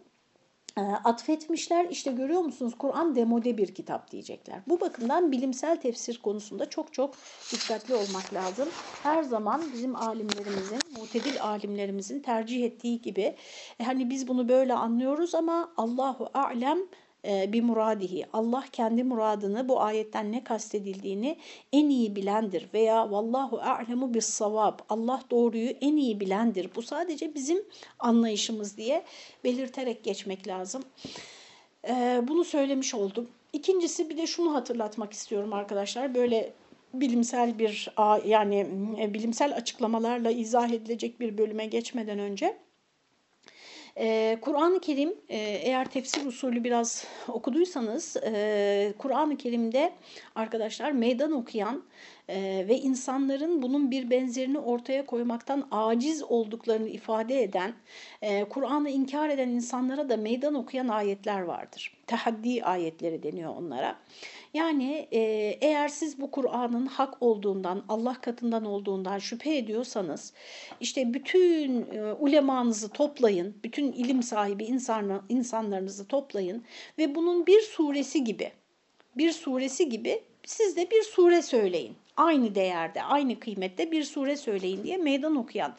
[0.77, 1.88] e, atfetmişler.
[1.89, 4.60] İşte görüyor musunuz Kur'an demode bir kitap diyecekler.
[4.67, 7.13] Bu bakımdan bilimsel tefsir konusunda çok çok
[7.54, 8.69] dikkatli olmak lazım.
[9.04, 13.36] Her zaman bizim alimlerimizin, mutedil alimlerimizin tercih ettiği gibi
[13.80, 16.80] e, hani biz bunu böyle anlıyoruz ama Allahu alem
[17.26, 18.26] e, bir muradihi.
[18.34, 21.38] Allah kendi muradını bu ayetten ne kastedildiğini
[21.74, 24.80] en iyi bilendir veya vallahu a'lemu bis savab.
[24.90, 26.70] Allah doğruyu en iyi bilendir.
[26.76, 27.64] Bu sadece bizim
[28.00, 29.04] anlayışımız diye
[29.44, 30.84] belirterek geçmek lazım.
[31.88, 33.28] E, bunu söylemiş oldum.
[33.54, 36.16] İkincisi bir de şunu hatırlatmak istiyorum arkadaşlar.
[36.16, 36.54] Böyle
[36.94, 37.92] bilimsel bir
[38.26, 38.68] yani
[39.00, 42.58] e, bilimsel açıklamalarla izah edilecek bir bölüme geçmeden önce
[43.97, 49.93] ee, Kur'an-ı Kerim e, eğer tefsir usulü biraz okuduysanız e, Kur'an-ı Kerim'de
[50.36, 51.84] arkadaşlar meydan okuyan
[52.32, 57.74] e, ve insanların bunun bir benzerini ortaya koymaktan aciz olduklarını ifade eden,
[58.50, 61.98] Kur'an'ı inkar eden insanlara da meydan okuyan ayetler vardır.
[62.08, 63.98] Tehaddi ayetleri deniyor onlara.
[64.54, 65.20] Yani e,
[65.62, 70.34] eğer siz bu Kur'an'ın hak olduğundan, Allah katından olduğundan şüphe ediyorsanız,
[70.80, 76.63] işte bütün e, ulemanızı toplayın, bütün ilim sahibi insanlar, insanlarınızı toplayın
[76.98, 78.52] ve bunun bir suresi gibi,
[79.17, 81.96] bir suresi gibi siz de bir sure söyleyin.
[82.17, 85.76] Aynı değerde, aynı kıymette bir sure söyleyin diye meydan okuyan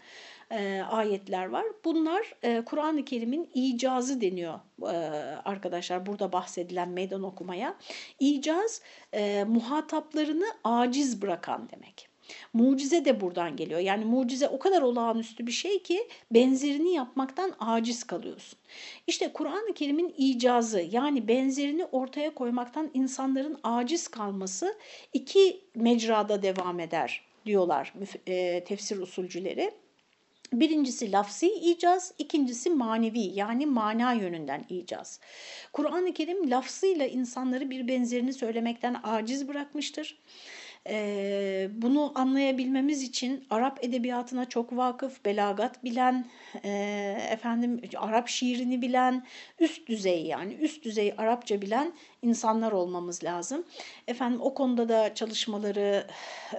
[0.51, 1.65] e, ayetler var.
[1.85, 4.97] Bunlar e, Kur'an-ı Kerim'in icazı deniyor e,
[5.45, 7.77] arkadaşlar burada bahsedilen meydan okumaya.
[8.21, 8.83] İcaz
[9.47, 12.12] muhataplarını aciz bırakan demek.
[12.53, 13.81] Mucize de buradan geliyor.
[13.81, 18.59] Yani mucize o kadar olağanüstü bir şey ki benzerini yapmaktan aciz kalıyorsun.
[19.07, 24.77] İşte Kur'an-ı Kerim'in icazı yani benzerini ortaya koymaktan insanların aciz kalması
[25.13, 27.95] iki mecrada devam eder diyorlar
[28.27, 29.71] e, tefsir usulcüleri.
[30.53, 35.21] Birincisi lafsi icaz, ikincisi manevi yani mana yönünden icaz.
[35.73, 40.19] Kur'an-ı Kerim lafzıyla insanları bir benzerini söylemekten aciz bırakmıştır.
[40.89, 46.27] E, bunu anlayabilmemiz için Arap edebiyatına çok vakıf, belagat bilen,
[46.65, 46.71] e,
[47.31, 49.27] efendim Arap şiirini bilen,
[49.61, 51.93] üst düzey yani üst düzey Arapça bilen
[52.23, 53.65] insanlar olmamız lazım.
[54.09, 56.07] Efendim o konuda da çalışmaları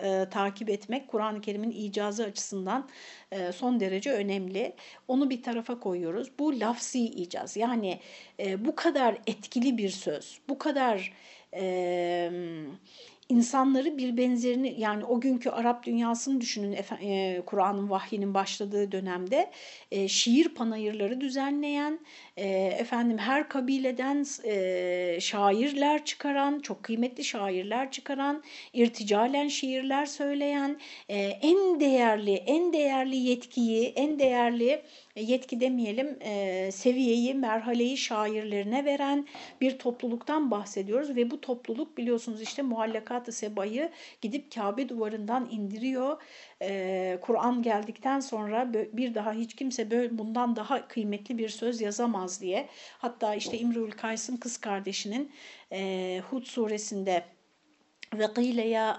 [0.04, 2.90] e, takip etmek Kur'an-ı Kerim'in icazı açısından
[3.32, 4.76] e, son derece önemli.
[5.08, 6.32] Onu bir tarafa koyuyoruz.
[6.40, 8.00] Bu lafsi icaz yani
[8.40, 11.14] e, bu kadar etkili bir söz, bu kadar...
[11.56, 12.32] E,
[13.30, 19.52] insanları bir benzerini yani o günkü Arap dünyasını düşünün e, Kur'an'ın vahyinin başladığı dönemde
[19.92, 22.00] e, şiir panayırları düzenleyen
[22.38, 24.24] efendim her kabileden
[25.20, 28.44] şairler çıkaran çok kıymetli şairler çıkaran
[28.74, 34.82] irticalen şiirler söyleyen en değerli en değerli yetkiyi en değerli
[35.16, 36.20] e, yetki demeyelim
[36.72, 39.28] seviyeyi, merhaleyi şairlerine veren
[39.62, 43.90] bir topluluktan bahsediyoruz ve bu topluluk biliyorsunuz işte muhallakat-ı sebayı
[44.22, 46.22] gidip Kabe duvarından indiriyor.
[46.64, 52.42] E, Kur'an geldikten sonra bir daha hiç kimse böyle bundan daha kıymetli bir söz yazamaz
[52.42, 52.68] diye.
[52.98, 55.32] Hatta işte İmrül Kays'ın kız kardeşinin
[56.30, 57.24] Hud suresinde
[58.20, 58.98] ve qile ya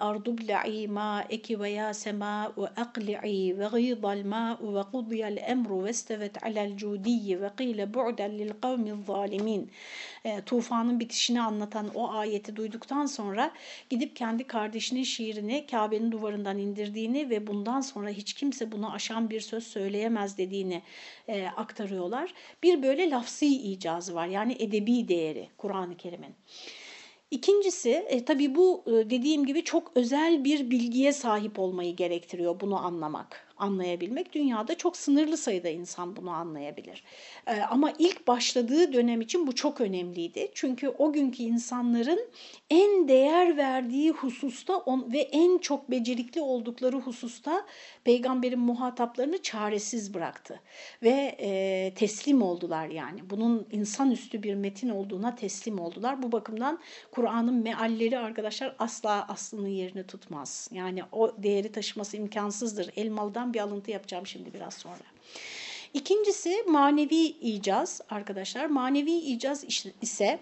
[1.68, 7.94] ya sema'u aqli'i ve gîdal ma'u ve qudiyal emru ve istevet alel cudiyyi ve qile
[7.94, 9.70] bu'den lil kavmiz zalimin.
[10.24, 13.50] E, tufanın bitişini anlatan o ayeti duyduktan sonra
[13.90, 19.40] gidip kendi kardeşinin şiirini Kabe'nin duvarından indirdiğini ve bundan sonra hiç kimse bunu aşan bir
[19.40, 20.82] söz söyleyemez dediğini
[21.28, 22.34] e, aktarıyorlar.
[22.62, 26.34] Bir böyle lafsi icazı var yani edebi değeri Kur'an-ı Kerim'in.
[27.34, 32.84] İkincisi e, tabii bu e, dediğim gibi çok özel bir bilgiye sahip olmayı gerektiriyor bunu
[32.86, 34.32] anlamak anlayabilmek.
[34.32, 37.04] Dünyada çok sınırlı sayıda insan bunu anlayabilir.
[37.46, 40.50] Ee, ama ilk başladığı dönem için bu çok önemliydi.
[40.54, 42.20] Çünkü o günkü insanların
[42.70, 47.66] en değer verdiği hususta on, ve en çok becerikli oldukları hususta
[48.04, 50.60] peygamberin muhataplarını çaresiz bıraktı.
[51.02, 53.30] Ve e, teslim oldular yani.
[53.30, 56.22] Bunun insanüstü bir metin olduğuna teslim oldular.
[56.22, 56.78] Bu bakımdan
[57.10, 60.68] Kur'an'ın mealleri arkadaşlar asla aslının yerini tutmaz.
[60.72, 62.90] Yani o değeri taşıması imkansızdır.
[62.96, 65.04] Elmalı'dan Onlardan bir alıntı yapacağım şimdi biraz sonra.
[65.94, 68.66] İkincisi manevi icaz arkadaşlar.
[68.66, 69.64] Manevi icaz
[70.02, 70.38] ise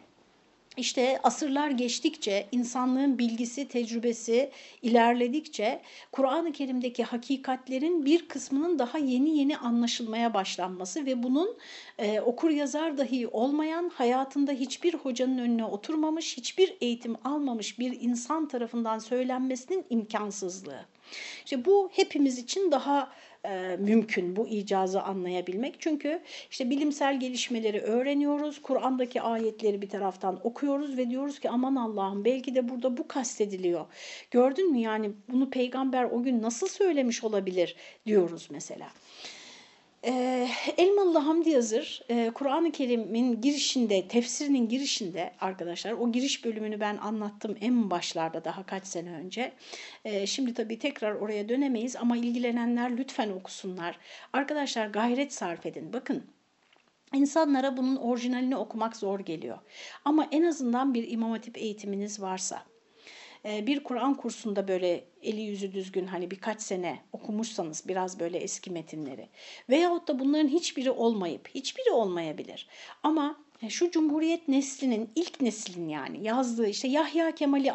[0.76, 4.50] işte asırlar geçtikçe, insanlığın bilgisi, tecrübesi
[4.82, 11.56] ilerledikçe Kur'an-ı Kerim'deki hakikatlerin bir kısmının daha yeni yeni anlaşılmaya başlanması ve bunun
[11.98, 18.48] e, okur yazar dahi olmayan, hayatında hiçbir hocanın önüne oturmamış, hiçbir eğitim almamış bir insan
[18.48, 20.84] tarafından söylenmesinin imkansızlığı.
[21.44, 23.12] İşte bu hepimiz için daha
[23.44, 25.74] e, mümkün bu icazı anlayabilmek.
[25.78, 26.20] Çünkü
[26.50, 32.54] işte bilimsel gelişmeleri öğreniyoruz, Kur'an'daki ayetleri bir taraftan okuyoruz ve diyoruz ki aman Allah'ım belki
[32.54, 33.86] de burada bu kastediliyor.
[34.30, 38.88] Gördün mü yani bunu peygamber o gün nasıl söylemiş olabilir diyoruz mesela.
[40.04, 46.96] E, Elmalı Hamdi Yazır, e, Kur'an-ı Kerim'in girişinde, tefsirinin girişinde arkadaşlar, o giriş bölümünü ben
[46.96, 49.52] anlattım en başlarda daha kaç sene önce.
[50.04, 53.98] E, şimdi tabii tekrar oraya dönemeyiz ama ilgilenenler lütfen okusunlar.
[54.32, 55.92] Arkadaşlar gayret sarf edin.
[55.92, 56.24] Bakın
[57.14, 59.58] insanlara bunun orijinalini okumak zor geliyor.
[60.04, 62.71] Ama en azından bir imam hatip eğitiminiz varsa, ee,
[63.44, 69.28] bir Kur'an kursunda böyle eli yüzü düzgün hani birkaç sene okumuşsanız biraz böyle eski metinleri.
[69.70, 72.68] Veyahut da bunların hiçbiri olmayıp hiçbiri olmayabilir.
[73.02, 77.72] Ama şu Cumhuriyet neslinin ilk neslin yani yazdığı işte Yahya Kemal'i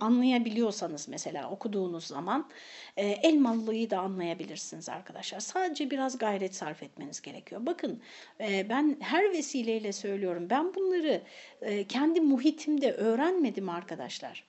[0.00, 2.48] anlayabiliyorsanız mesela okuduğunuz zaman
[2.96, 5.40] e, Elmalı'yı da anlayabilirsiniz arkadaşlar.
[5.40, 7.66] Sadece biraz gayret sarf etmeniz gerekiyor.
[7.66, 8.00] Bakın
[8.40, 11.22] e, ben her vesileyle söylüyorum ben bunları
[11.62, 14.44] e, kendi muhitimde öğrenmedim arkadaşlar.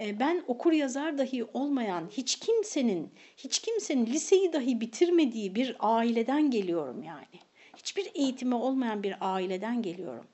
[0.00, 6.50] E, ben okur yazar dahi olmayan hiç kimsenin, hiç kimsenin liseyi dahi bitirmediği bir aileden
[6.50, 7.45] geliyorum yani.
[7.76, 10.26] Hiçbir eğitimi olmayan bir aileden geliyorum.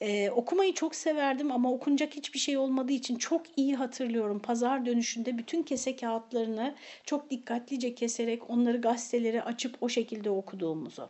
[0.00, 4.38] Ee, okumayı çok severdim ama okunacak hiçbir şey olmadığı için çok iyi hatırlıyorum.
[4.38, 11.08] Pazar dönüşünde bütün kese kağıtlarını çok dikkatlice keserek onları gazeteleri açıp o şekilde okuduğumuzu.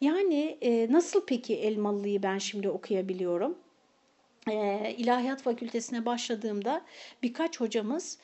[0.00, 3.58] Yani e, nasıl peki Elmalı'yı ben şimdi okuyabiliyorum?
[4.50, 6.82] e, İlahiyat Fakültesine başladığımda
[7.22, 8.18] birkaç hocamız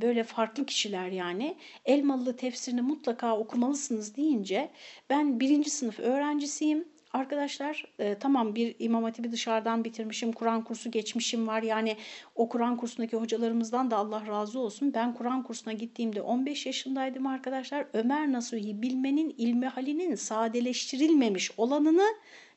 [0.00, 4.70] böyle farklı kişiler yani Elmalı tefsirini mutlaka okumalısınız deyince
[5.10, 6.88] ben birinci sınıf öğrencisiyim.
[7.12, 11.62] Arkadaşlar e, tamam bir İmam Hatip'i dışarıdan bitirmişim, Kur'an kursu geçmişim var.
[11.62, 11.96] Yani
[12.34, 14.94] o Kur'an kursundaki hocalarımızdan da Allah razı olsun.
[14.94, 17.86] Ben Kur'an kursuna gittiğimde 15 yaşındaydım arkadaşlar.
[17.92, 22.06] Ömer Nasuhi bilmenin ilmi halinin sadeleştirilmemiş olanını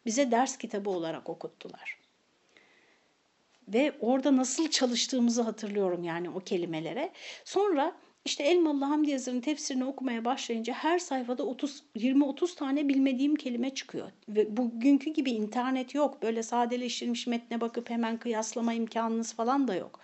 [0.05, 2.02] bize ders kitabı olarak okuttular
[3.67, 7.11] ve orada nasıl çalıştığımızı hatırlıyorum yani o kelimelere.
[7.45, 7.95] Sonra
[8.25, 14.11] işte Elmalı Hamdi Yazır'ın tefsirini okumaya başlayınca her sayfada 30 20-30 tane bilmediğim kelime çıkıyor.
[14.29, 16.21] Ve bugünkü gibi internet yok.
[16.21, 19.99] Böyle sadeleştirilmiş metne bakıp hemen kıyaslama imkanınız falan da yok.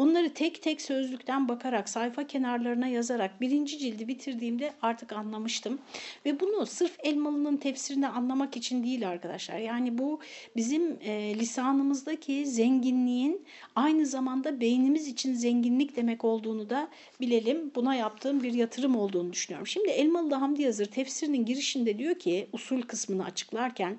[0.00, 5.78] Onları tek tek sözlükten bakarak, sayfa kenarlarına yazarak birinci cildi bitirdiğimde artık anlamıştım.
[6.26, 9.58] Ve bunu sırf Elmalı'nın tefsirini anlamak için değil arkadaşlar.
[9.58, 10.20] Yani bu
[10.56, 13.44] bizim e, lisanımızdaki zenginliğin
[13.76, 16.88] aynı zamanda beynimiz için zenginlik demek olduğunu da
[17.20, 17.70] bilelim.
[17.74, 19.66] Buna yaptığım bir yatırım olduğunu düşünüyorum.
[19.66, 23.96] Şimdi Elmalı Hamdi Yazır tefsirinin girişinde diyor ki usul kısmını açıklarken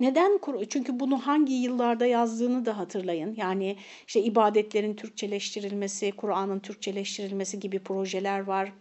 [0.00, 3.34] neden çünkü bunu hangi yıllarda yazdığını da hatırlayın.
[3.36, 8.72] Yani işte ibadetlerin Türkçeleştirilmesi Türkçeleştirilmesi, Kur'an'ın Türkçeleştirilmesi gibi projeler var.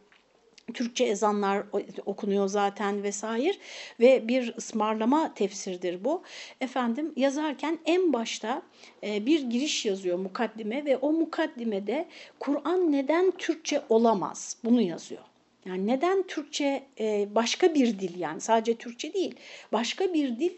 [0.73, 1.63] Türkçe ezanlar
[2.05, 3.53] okunuyor zaten vesaire
[3.99, 6.23] ve bir ısmarlama tefsirdir bu.
[6.61, 8.61] Efendim yazarken en başta
[9.03, 12.07] e, bir giriş yazıyor mukaddime ve o mukaddimede
[12.39, 15.23] Kur'an neden Türkçe olamaz bunu yazıyor.
[15.65, 19.35] Yani neden Türkçe e, başka bir dil yani sadece Türkçe değil
[19.71, 20.51] başka bir dil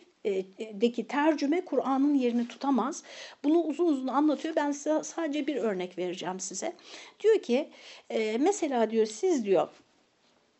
[0.82, 3.04] deki tercüme Kur'an'ın yerini tutamaz.
[3.44, 4.56] Bunu uzun uzun anlatıyor.
[4.56, 6.74] Ben size sadece bir örnek vereceğim size.
[7.20, 7.70] Diyor ki
[8.10, 9.68] e, mesela diyor siz diyor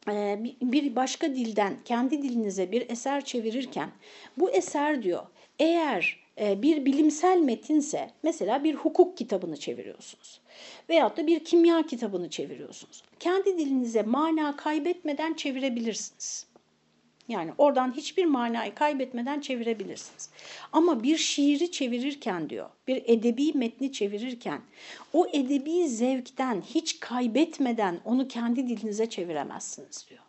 [0.08, 3.90] e, bir başka dilden kendi dilinize bir eser çevirirken
[4.38, 5.24] bu eser diyor
[5.60, 10.42] eğer bir bilimsel metinse mesela bir hukuk kitabını çeviriyorsunuz
[10.90, 13.04] veyahut da bir kimya kitabını çeviriyorsunuz.
[13.20, 16.51] Kendi dilinize mana kaybetmeden çevirebilirsiniz.
[17.28, 20.30] Yani oradan hiçbir manayı kaybetmeden çevirebilirsiniz.
[20.72, 24.62] Ama bir şiiri çevirirken diyor, bir edebi metni çevirirken
[25.14, 30.22] o edebi zevkten hiç kaybetmeden onu kendi dilinize çeviremezsiniz diyor.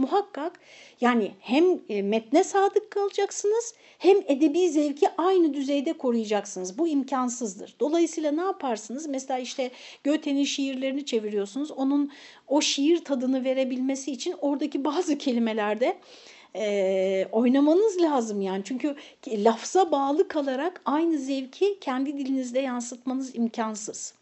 [0.00, 0.60] Muhakkak
[1.00, 6.78] yani hem e, metne sadık kalacaksınız hem edebi zevki aynı düzeyde koruyacaksınız.
[6.78, 7.74] Bu imkansızdır.
[7.80, 9.06] Dolayısıyla ne yaparsınız?
[9.06, 9.70] Mesela işte
[10.04, 11.70] Göte'nin şiirlerini çeviriyorsunuz.
[11.70, 12.10] Onun
[12.48, 15.96] o şiir tadını verebilmesi için oradaki bazı kelimelerde
[16.56, 18.62] e, oynamanız lazım yani.
[18.64, 18.96] Çünkü
[19.28, 24.14] lafza bağlı kalarak aynı zevki kendi dilinizde yansıtmanız imkansız.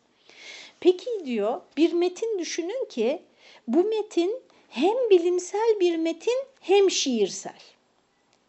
[0.81, 3.23] Peki diyor bir metin düşünün ki
[3.69, 7.61] bu metin hem bilimsel bir metin hem şiirsel.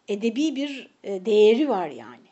[0.08, 2.30] Edebi bir e, değeri var yani.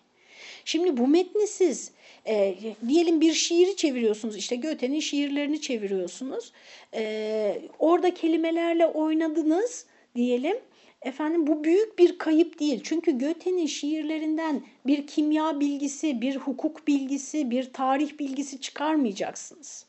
[0.65, 1.93] Şimdi bu metni siz
[2.27, 2.55] e,
[2.89, 6.53] diyelim bir şiiri çeviriyorsunuz işte Göte'nin şiirlerini çeviriyorsunuz.
[6.95, 10.57] E, orada kelimelerle oynadınız diyelim.
[11.03, 12.81] Efendim bu büyük bir kayıp değil.
[12.85, 19.88] Çünkü Göte'nin şiirlerinden bir kimya bilgisi, bir hukuk bilgisi, bir tarih bilgisi çıkarmayacaksınız.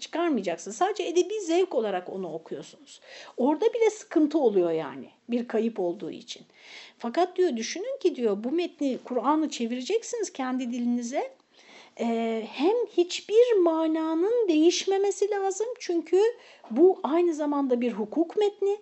[0.00, 0.76] Çıkarmayacaksınız.
[0.76, 3.00] Sadece edebi zevk olarak onu okuyorsunuz.
[3.36, 6.42] Orada bile sıkıntı oluyor yani bir kayıp olduğu için.
[6.98, 11.32] Fakat diyor düşünün ki diyor bu metni Kur'an'ı çevireceksiniz kendi dilinize.
[12.00, 16.20] Ee, hem hiçbir mananın değişmemesi lazım çünkü
[16.70, 18.76] bu aynı zamanda bir hukuk metni.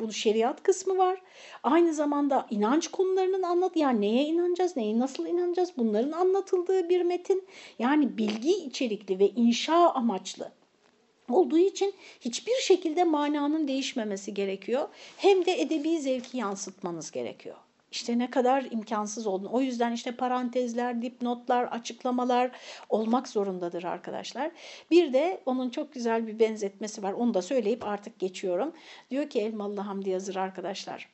[0.00, 1.22] Bunun şeriat kısmı var.
[1.62, 7.44] Aynı zamanda inanç konularının anlat yani neye inanacağız, neye nasıl inanacağız bunların anlatıldığı bir metin.
[7.78, 10.52] Yani bilgi içerikli ve inşa amaçlı
[11.28, 14.88] olduğu için hiçbir şekilde mananın değişmemesi gerekiyor.
[15.16, 17.56] Hem de edebi zevki yansıtmanız gerekiyor.
[17.90, 19.52] İşte ne kadar imkansız olduğunu.
[19.52, 22.50] O yüzden işte parantezler, dipnotlar, açıklamalar
[22.88, 24.50] olmak zorundadır arkadaşlar.
[24.90, 27.12] Bir de onun çok güzel bir benzetmesi var.
[27.12, 28.72] Onu da söyleyip artık geçiyorum.
[29.10, 31.08] Diyor ki Elmalı Hamdi Yazır arkadaşlar.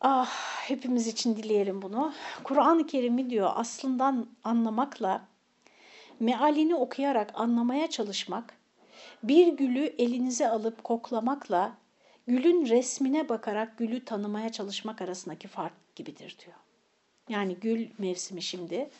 [0.00, 0.30] Ah
[0.68, 2.12] hepimiz için dileyelim bunu.
[2.44, 5.22] Kur'an-ı Kerim'i diyor aslından anlamakla,
[6.20, 8.54] mealini okuyarak anlamaya çalışmak,
[9.22, 11.72] bir gülü elinize alıp koklamakla
[12.28, 16.56] gülün resmine bakarak gülü tanımaya çalışmak arasındaki fark gibidir diyor.
[17.28, 18.90] Yani gül mevsimi şimdi.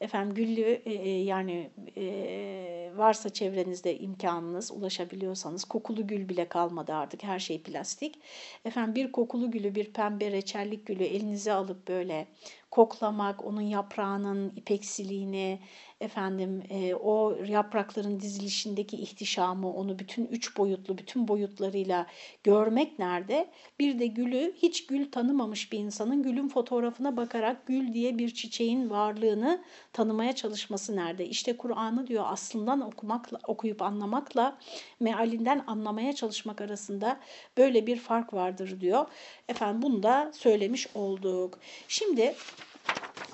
[0.00, 7.22] Efendim güllü e, e, yani e, varsa çevrenizde imkanınız ulaşabiliyorsanız kokulu gül bile kalmadı artık
[7.22, 8.20] her şey plastik.
[8.64, 12.26] Efendim bir kokulu gülü bir pembe reçellik gülü elinize alıp böyle
[12.70, 15.60] koklamak, onun yaprağının ipeksiliğini,
[16.00, 22.06] efendim e, o yaprakların dizilişindeki ihtişamı, onu bütün üç boyutlu, bütün boyutlarıyla
[22.44, 23.50] görmek nerede?
[23.80, 28.90] Bir de gülü hiç gül tanımamış bir insanın gülün fotoğrafına bakarak gül diye bir çiçeğin
[28.90, 31.26] varlığını tanımaya çalışması nerede?
[31.26, 34.58] İşte Kur'an'ı diyor aslından okumakla, okuyup anlamakla
[35.00, 37.20] mealinden anlamaya çalışmak arasında
[37.56, 39.06] böyle bir fark vardır diyor.
[39.48, 41.58] Efendim bunu da söylemiş olduk.
[41.88, 42.34] Şimdi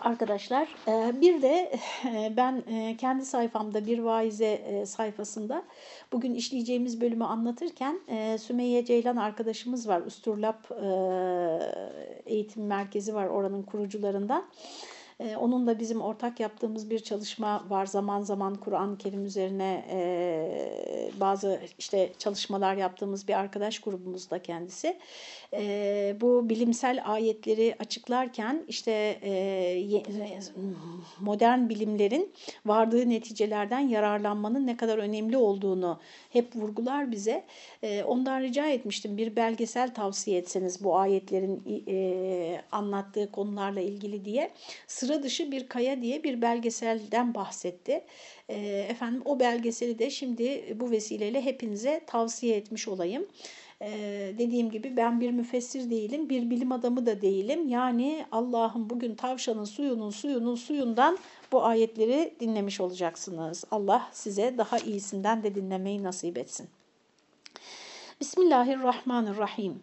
[0.00, 0.68] arkadaşlar.
[0.88, 1.72] E, bir de
[2.04, 5.62] e, ben e, kendi sayfamda bir vaize sayfasında
[6.12, 8.00] bugün işleyeceğimiz bölümü anlatırken
[8.38, 10.02] Sümeyye Ceylan arkadaşımız var.
[10.06, 10.70] Üstürlap
[12.26, 14.44] Eğitim Merkezi var oranın kurucularından.
[15.38, 17.86] Onunla bizim ortak yaptığımız bir çalışma var.
[17.86, 19.84] Zaman zaman Kur'an-ı Kerim üzerine
[21.20, 24.98] bazı işte çalışmalar yaptığımız bir arkadaş grubumuzda kendisi.
[25.58, 30.02] E, bu bilimsel ayetleri açıklarken işte e,
[31.20, 32.32] modern bilimlerin
[32.66, 37.44] vardığı neticelerden yararlanmanın ne kadar önemli olduğunu hep vurgular bize.
[37.82, 44.50] E, ondan rica etmiştim bir belgesel tavsiye etseniz bu ayetlerin e, anlattığı konularla ilgili diye.
[44.86, 48.04] Sıra dışı bir kaya diye bir belgeselden bahsetti.
[48.48, 53.26] E, efendim o belgeseli de şimdi bu vesileyle hepinize tavsiye etmiş olayım.
[53.86, 57.68] Ee, dediğim gibi ben bir müfessir değilim, bir bilim adamı da değilim.
[57.68, 61.18] Yani Allah'ın bugün tavşanın suyunun suyunun suyundan
[61.52, 63.64] bu ayetleri dinlemiş olacaksınız.
[63.70, 66.68] Allah size daha iyisinden de dinlemeyi nasip etsin.
[68.20, 69.82] Bismillahirrahmanirrahim.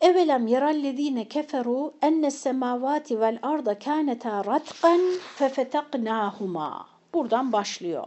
[0.00, 5.00] Evelem yerallezine keferu enne semavati vel arda kânetâ ratqan
[5.36, 6.86] fefetaknâhuma.
[7.14, 8.06] Buradan başlıyor.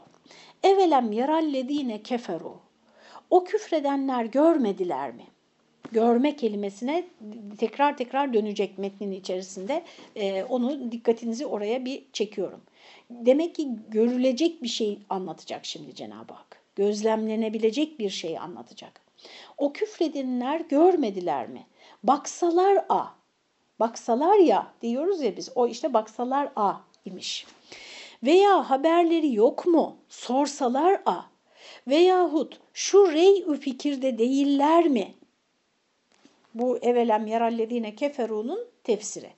[0.64, 2.65] Evelem yerallezine keferu.
[3.30, 5.26] O küfredenler görmediler mi?
[5.92, 7.08] Görme kelimesine
[7.58, 9.84] tekrar tekrar dönecek metnin içerisinde.
[10.16, 12.62] Ee, onu dikkatinizi oraya bir çekiyorum.
[13.10, 16.62] Demek ki görülecek bir şey anlatacak şimdi Cenab-ı Hak.
[16.76, 19.02] Gözlemlenebilecek bir şey anlatacak.
[19.58, 21.66] O küfredenler görmediler mi?
[22.04, 23.06] Baksalar a.
[23.80, 25.50] Baksalar ya diyoruz ya biz.
[25.56, 26.74] O işte baksalar a
[27.06, 27.46] imiş.
[28.24, 29.98] Veya haberleri yok mu?
[30.10, 31.35] Sorsalar a.
[31.88, 35.14] Veyahut şu rey fikirde değiller mi?
[36.54, 39.30] Bu evelem yarallezine keferunun tefsiri.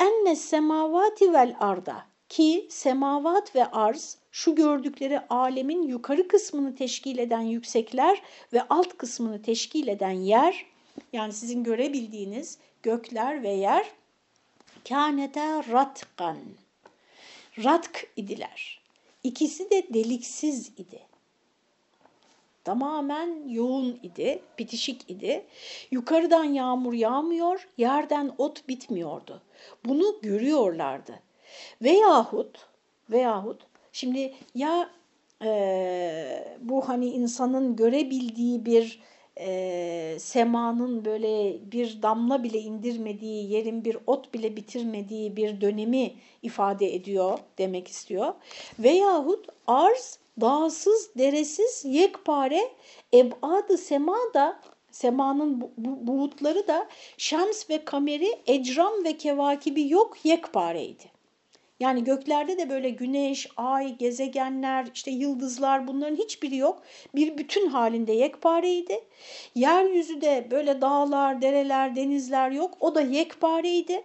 [0.00, 7.40] Enne semavati vel arda ki semavat ve arz şu gördükleri alemin yukarı kısmını teşkil eden
[7.40, 10.66] yüksekler ve alt kısmını teşkil eden yer
[11.12, 13.86] yani sizin görebildiğiniz gökler ve yer
[14.88, 16.38] kânete ratkan
[17.64, 18.80] ratk idiler.
[19.22, 21.09] İkisi de deliksiz idi
[22.70, 25.44] tamamen yoğun idi, bitişik idi.
[25.90, 29.42] Yukarıdan yağmur yağmıyor, yerden ot bitmiyordu.
[29.84, 31.20] Bunu görüyorlardı.
[31.82, 32.68] Veyahut,
[33.10, 34.90] veyahut şimdi ya
[35.44, 39.00] e, bu hani insanın görebildiği bir
[39.40, 46.94] e, semanın böyle bir damla bile indirmediği, yerin bir ot bile bitirmediği bir dönemi ifade
[46.94, 48.34] ediyor demek istiyor.
[48.78, 52.72] Veyahut arz dağsız, deresiz, yekpare,
[53.14, 60.16] ebad-ı sema da semanın bu, bu, buğutları da şems ve kameri, ecram ve kevakibi yok
[60.24, 61.04] yekpareydi.
[61.80, 66.82] Yani göklerde de böyle güneş, ay, gezegenler, işte yıldızlar bunların hiçbiri yok.
[67.14, 69.00] Bir bütün halinde yekpareydi.
[69.54, 72.74] Yeryüzü de böyle dağlar, dereler, denizler yok.
[72.80, 74.02] O da yekpareydi.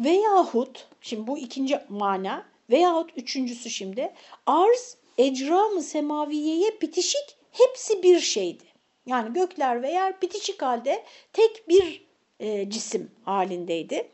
[0.00, 4.12] Veyahut, şimdi bu ikinci mana, veyahut üçüncüsü şimdi,
[4.46, 4.96] arz,
[5.26, 8.64] ecram-ı semaviyeye bitişik hepsi bir şeydi.
[9.06, 12.06] Yani gökler ve yer bitişik halde tek bir
[12.40, 14.08] e, cisim halindeydi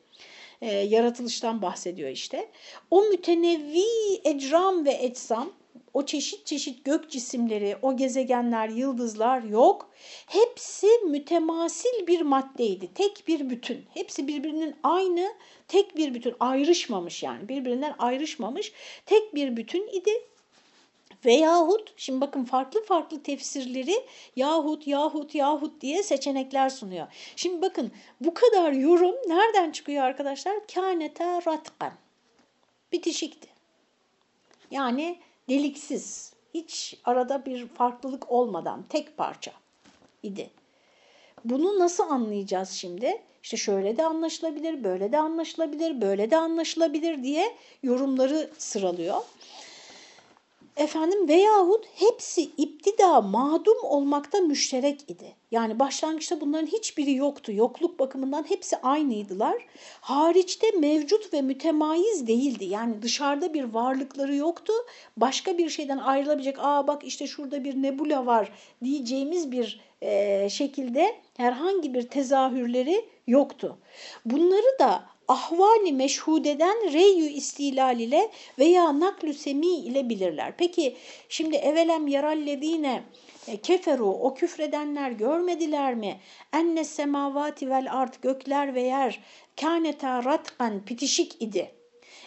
[0.61, 2.49] e, yaratılıştan bahsediyor işte.
[2.91, 3.85] O mütenevvi
[4.25, 5.53] ecram ve etsam,
[5.95, 9.91] o çeşit çeşit gök cisimleri, o gezegenler, yıldızlar yok.
[10.27, 13.85] Hepsi mütemasil bir maddeydi, tek bir bütün.
[13.95, 15.35] Hepsi birbirinin aynı,
[15.69, 18.73] tek bir bütün, ayrışmamış yani birbirinden ayrışmamış,
[19.07, 20.13] tek bir bütün idi.
[21.25, 24.07] Veyahut, şimdi bakın farklı farklı tefsirleri
[24.37, 27.07] yahut, yahut, yahut diye seçenekler sunuyor.
[27.37, 30.67] Şimdi bakın bu kadar yorum nereden çıkıyor arkadaşlar?
[30.75, 31.93] Kânete ratkan.
[32.93, 33.49] Bitişikti.
[34.71, 39.53] Yani deliksiz, hiç arada bir farklılık olmadan tek parça
[40.23, 40.51] idi.
[41.45, 43.23] Bunu nasıl anlayacağız şimdi?
[43.43, 49.23] İşte şöyle de anlaşılabilir, böyle de anlaşılabilir, böyle de anlaşılabilir diye yorumları sıralıyor.
[50.77, 55.35] Efendim veyahut hepsi iptida madum olmakta müşterek idi.
[55.51, 57.53] Yani başlangıçta bunların hiçbiri yoktu.
[57.53, 59.67] Yokluk bakımından hepsi aynıydılar.
[60.01, 62.65] Hariçte mevcut ve mütemayiz değildi.
[62.65, 64.73] Yani dışarıda bir varlıkları yoktu.
[65.17, 68.53] Başka bir şeyden ayrılabilecek, aa bak işte şurada bir nebula var
[68.85, 73.79] diyeceğimiz bir e, şekilde herhangi bir tezahürleri yoktu.
[74.25, 80.53] Bunları da ahvali meşhudeden reyyü istilal ile veya naklü semi ile bilirler.
[80.57, 80.97] Peki
[81.29, 83.03] şimdi evelem yarallezine
[83.49, 86.21] e, keferu o küfredenler görmediler mi?
[86.53, 89.21] Enne semavati vel art gökler ve yer
[89.61, 91.71] kâneta ratkan pitişik idi.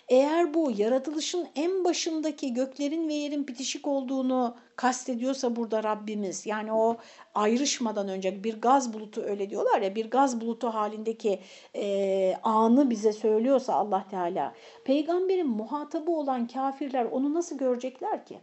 [0.09, 6.97] Eğer bu yaratılışın en başındaki göklerin ve yerin bitişik olduğunu kastediyorsa burada Rabbimiz yani o
[7.35, 11.39] ayrışmadan önce bir gaz bulutu öyle diyorlar ya bir gaz bulutu halindeki
[11.75, 14.53] e, anı bize söylüyorsa Allah Teala
[14.85, 18.39] peygamberin muhatabı olan kafirler onu nasıl görecekler ki?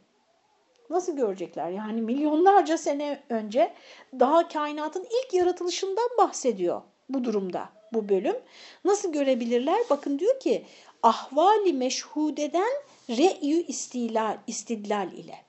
[0.91, 1.71] Nasıl görecekler?
[1.71, 3.73] Yani milyonlarca sene önce
[4.21, 8.37] daha kainatın ilk yaratılışından bahsediyor bu durumda bu bölüm.
[8.85, 9.79] Nasıl görebilirler?
[9.91, 10.65] Bakın diyor ki
[11.03, 12.73] ahvali meşhudeden
[13.11, 15.46] re'yü istilal, istidlal ile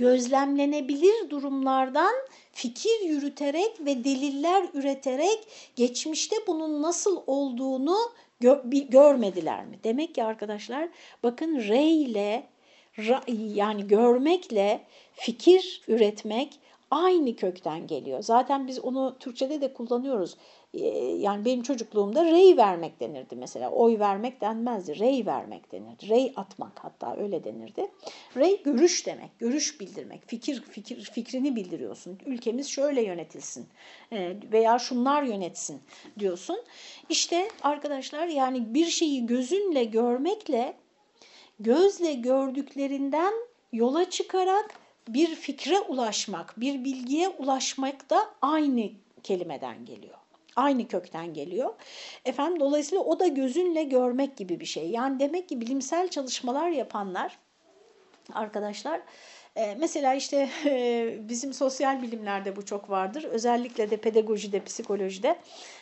[0.00, 2.14] gözlemlenebilir durumlardan
[2.52, 5.38] fikir yürüterek ve deliller üreterek
[5.76, 7.96] geçmişte bunun nasıl olduğunu
[8.40, 9.78] gö görmediler mi?
[9.84, 10.88] Demek ki arkadaşlar
[11.22, 12.46] bakın rey ile
[13.36, 14.80] yani görmekle
[15.12, 18.22] fikir üretmek aynı kökten geliyor.
[18.22, 20.36] Zaten biz onu Türkçe'de de kullanıyoruz.
[20.74, 20.86] Ee,
[21.18, 23.70] yani benim çocukluğumda rey vermek denirdi mesela.
[23.70, 24.98] Oy vermek denmezdi.
[24.98, 26.08] Rey vermek denirdi.
[26.08, 27.86] Rey atmak hatta öyle denirdi.
[28.36, 29.38] Rey görüş demek.
[29.38, 30.28] Görüş bildirmek.
[30.28, 32.18] Fikir, fikir fikrini bildiriyorsun.
[32.26, 33.68] Ülkemiz şöyle yönetilsin
[34.12, 35.80] ee, veya şunlar yönetsin
[36.18, 36.62] diyorsun.
[37.08, 40.76] İşte arkadaşlar yani bir şeyi gözünle görmekle
[41.60, 43.34] gözle gördüklerinden
[43.72, 44.74] yola çıkarak
[45.08, 48.90] bir fikre ulaşmak, bir bilgiye ulaşmak da aynı
[49.22, 50.19] kelimeden geliyor.
[50.56, 51.74] Aynı kökten geliyor.
[52.24, 54.90] Efendim dolayısıyla o da gözünle görmek gibi bir şey.
[54.90, 57.38] Yani demek ki bilimsel çalışmalar yapanlar
[58.32, 59.00] arkadaşlar
[59.56, 63.24] e, mesela işte e, bizim sosyal bilimlerde bu çok vardır.
[63.24, 65.36] Özellikle de pedagojide, psikolojide.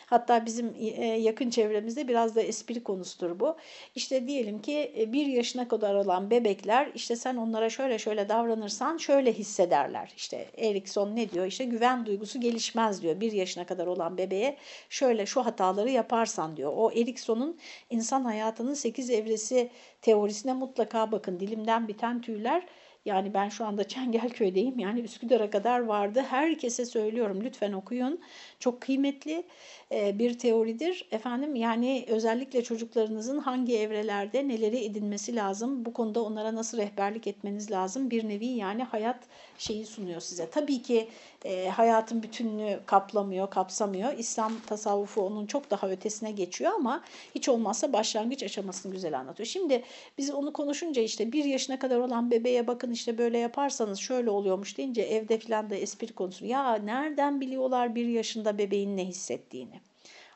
[0.05, 3.55] Hatta bizim e, yakın çevremizde biraz da espri konusudur bu.
[3.95, 8.97] İşte diyelim ki e, bir yaşına kadar olan bebekler işte sen onlara şöyle şöyle davranırsan
[8.97, 10.13] şöyle hissederler.
[10.17, 11.45] İşte Erikson ne diyor?
[11.45, 13.19] İşte güven duygusu gelişmez diyor.
[13.21, 14.57] Bir yaşına kadar olan bebeğe
[14.89, 16.73] şöyle şu hataları yaparsan diyor.
[16.75, 17.59] O Erikson'un
[17.89, 19.69] insan hayatının 8 evresi
[20.01, 21.39] teorisine mutlaka bakın.
[21.39, 22.67] Dilimden biten tüyler
[23.05, 24.79] yani ben şu anda Çengelköy'deyim.
[24.79, 26.21] Yani Üsküdar'a kadar vardı.
[26.29, 28.19] Herkese söylüyorum lütfen okuyun.
[28.59, 29.43] Çok kıymetli
[29.91, 31.07] bir teoridir.
[31.11, 35.85] Efendim yani özellikle çocuklarınızın hangi evrelerde neleri edinmesi lazım?
[35.85, 38.11] Bu konuda onlara nasıl rehberlik etmeniz lazım?
[38.11, 39.19] Bir nevi yani hayat
[39.57, 40.49] şeyi sunuyor size.
[40.49, 41.09] Tabii ki
[41.45, 44.13] e, hayatın bütününü kaplamıyor, kapsamıyor.
[44.17, 47.03] İslam tasavvufu onun çok daha ötesine geçiyor ama
[47.35, 49.47] hiç olmazsa başlangıç aşamasını güzel anlatıyor.
[49.47, 49.83] Şimdi
[50.17, 54.77] biz onu konuşunca işte bir yaşına kadar olan bebeğe bakın işte böyle yaparsanız şöyle oluyormuş
[54.77, 56.45] deyince evde falan da espri konusu.
[56.45, 59.88] Ya nereden biliyorlar bir yaşında bebeğin ne hissettiğini?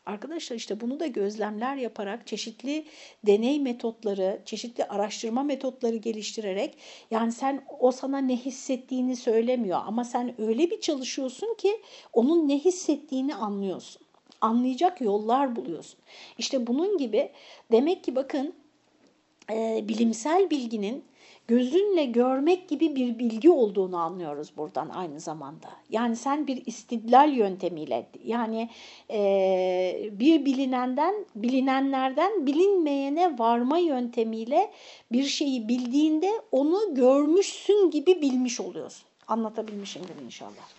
[0.05, 2.85] Arkadaşlar işte bunu da gözlemler yaparak çeşitli
[3.27, 6.77] deney metotları, çeşitli araştırma metotları geliştirerek
[7.11, 11.81] yani sen o sana ne hissettiğini söylemiyor ama sen öyle bir çalışıyorsun ki
[12.13, 14.01] onun ne hissettiğini anlıyorsun.
[14.41, 15.99] Anlayacak yollar buluyorsun.
[16.37, 17.29] İşte bunun gibi
[17.71, 18.53] demek ki bakın
[19.51, 21.03] e, bilimsel bilginin
[21.47, 25.67] gözünle görmek gibi bir bilgi olduğunu anlıyoruz buradan aynı zamanda.
[25.89, 28.69] Yani sen bir istidlal yöntemiyle yani
[29.11, 34.71] e, bir bilinenden bilinenlerden bilinmeyene varma yöntemiyle
[35.11, 39.05] bir şeyi bildiğinde onu görmüşsün gibi bilmiş oluyorsun.
[39.27, 40.69] Anlatabilmişimdir inşallah.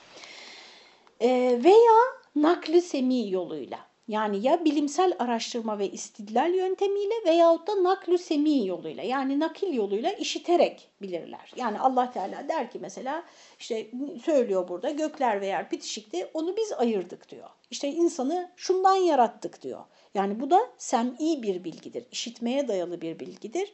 [1.21, 2.01] E, veya
[2.37, 3.94] nakli semi yoluyla.
[4.09, 10.13] Yani ya bilimsel araştırma ve istidlal yöntemiyle veyahut da naklü semi yoluyla yani nakil yoluyla
[10.13, 11.53] işiterek bilirler.
[11.57, 13.25] Yani Allah Teala der ki mesela
[13.59, 13.91] işte
[14.25, 17.49] söylüyor burada gökler ve yer bitişikti onu biz ayırdık diyor.
[17.71, 19.85] İşte insanı şundan yarattık diyor.
[20.15, 23.73] Yani bu da sem'i bir bilgidir, işitmeye dayalı bir bilgidir.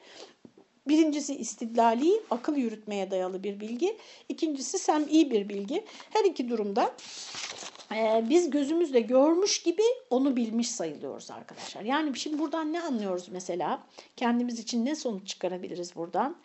[0.88, 3.96] Birincisi istidlali, akıl yürütmeye dayalı bir bilgi.
[4.28, 5.84] İkincisi sem'i bir bilgi.
[6.10, 6.92] Her iki durumda
[7.96, 11.82] e, biz gözümüzle görmüş gibi onu bilmiş sayılıyoruz arkadaşlar.
[11.82, 13.82] Yani şimdi buradan ne anlıyoruz mesela?
[14.16, 16.36] Kendimiz için ne sonuç çıkarabiliriz buradan?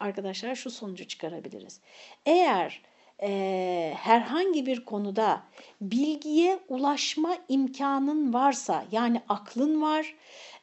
[0.00, 1.80] Arkadaşlar şu sonucu çıkarabiliriz.
[2.26, 2.82] Eğer
[3.22, 5.42] e, herhangi bir konuda
[5.80, 10.14] bilgiye ulaşma imkanın varsa yani aklın var,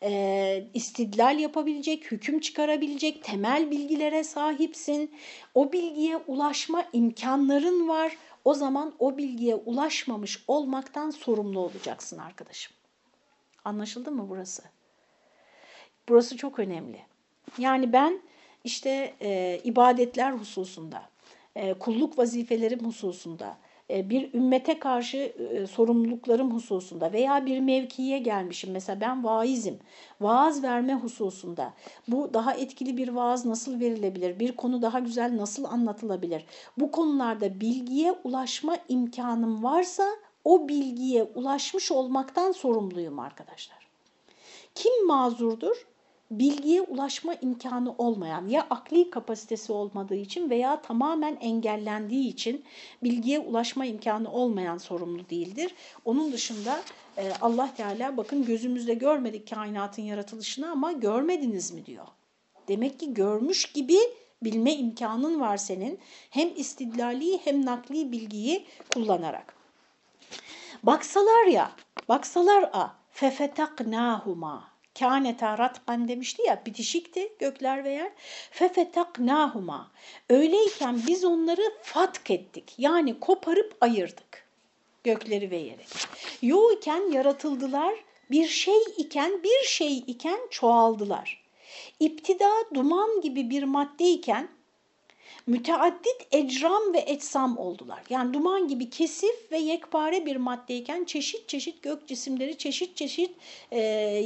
[0.03, 5.11] e, istidlal yapabilecek, hüküm çıkarabilecek temel bilgilere sahipsin,
[5.53, 8.17] o bilgiye ulaşma imkanların var,
[8.47, 12.73] o zaman o bilgiye ulaşmamış olmaktan sorumlu olacaksın arkadaşım.
[13.65, 14.63] Anlaşıldı mı burası?
[16.09, 16.99] Burası çok önemli.
[17.57, 18.21] Yani ben
[18.63, 21.09] işte e, ibadetler hususunda,
[21.55, 23.57] e, kulluk vazifelerim hususunda,
[23.89, 28.71] bir ümmete karşı e, sorumluluklarım hususunda veya bir mevkiye gelmişim.
[28.71, 29.79] Mesela ben vaizim.
[30.21, 31.73] Vaaz verme hususunda
[32.07, 34.39] bu daha etkili bir vaaz nasıl verilebilir?
[34.39, 36.45] Bir konu daha güzel nasıl anlatılabilir?
[36.77, 40.07] Bu konularda bilgiye ulaşma imkanım varsa
[40.43, 43.87] o bilgiye ulaşmış olmaktan sorumluyum arkadaşlar.
[44.75, 45.87] Kim mazurdur?
[46.31, 52.65] Bilgiye ulaşma imkanı olmayan ya akli kapasitesi olmadığı için veya tamamen engellendiği için
[53.03, 55.75] bilgiye ulaşma imkanı olmayan sorumlu değildir.
[56.05, 56.81] Onun dışında
[57.17, 62.07] e, Allah Teala bakın gözümüzde görmedik kainatın yaratılışını ama görmediniz mi diyor.
[62.67, 63.97] Demek ki görmüş gibi
[64.43, 65.99] bilme imkanın var senin
[66.29, 69.53] hem istidlali hem nakli bilgiyi kullanarak.
[70.83, 71.71] Baksalar ya,
[72.09, 78.11] baksalar a fefetaknahuma kâneta ratkan demişti ya bitişikti gökler ve yer.
[78.51, 79.91] Fefetaknâhuma.
[80.29, 82.73] Öyleyken biz onları fatk ettik.
[82.77, 84.47] Yani koparıp ayırdık
[85.03, 85.85] gökleri ve yeri.
[86.41, 87.93] Yo iken yaratıldılar,
[88.31, 91.43] bir şey iken bir şey iken çoğaldılar.
[91.99, 94.49] İptida duman gibi bir madde iken
[95.47, 97.99] müteaddit ecram ve etsam oldular.
[98.09, 103.31] Yani duman gibi kesif ve yekpare bir maddeyken çeşit çeşit gök cisimleri, çeşit çeşit
[103.71, 103.81] e,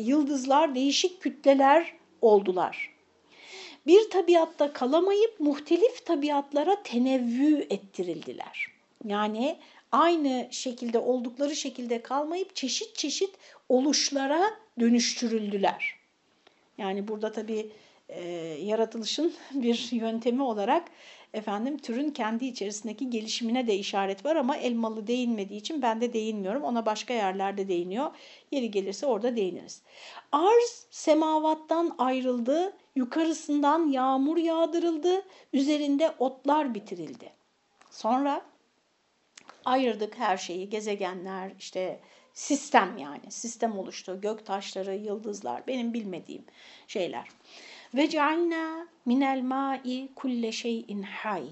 [0.06, 2.92] yıldızlar, değişik kütleler oldular.
[3.88, 8.68] Bir tabiatta kalamayıp muhtelif tabiatlara tenevvü ettirildiler.
[9.08, 9.58] Yani
[9.92, 13.32] aynı şekilde oldukları şekilde kalmayıp çeşit çeşit
[13.70, 15.96] oluşlara dönüştürüldüler.
[16.78, 17.72] Yani burada tabii
[18.12, 18.24] e,
[18.62, 20.84] yaratılışın bir yöntemi olarak
[21.34, 26.64] efendim türün kendi içerisindeki gelişimine de işaret var ama elmalı değinmediği için ben de değinmiyorum.
[26.64, 28.12] Ona başka yerlerde değiniyor.
[28.52, 29.82] Yeri gelirse orada değiniriz.
[30.32, 35.22] Arz semavattan ayrıldı, yukarısından yağmur yağdırıldı,
[35.54, 37.32] üzerinde otlar bitirildi.
[37.92, 38.42] Sonra
[39.66, 42.00] ayırdık her şeyi, gezegenler, işte
[42.34, 44.22] sistem yani sistem oluştu.
[44.22, 46.46] Gök taşları, yıldızlar, benim bilmediğim
[46.88, 47.28] şeyler.
[47.94, 51.44] Ve cealna minel ma'i kulle şeyin hay.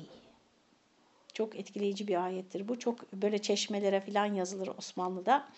[1.34, 2.80] Çok etkileyici bir ayettir bu.
[2.80, 5.50] Çok böyle çeşmelere falan yazılır Osmanlı'da.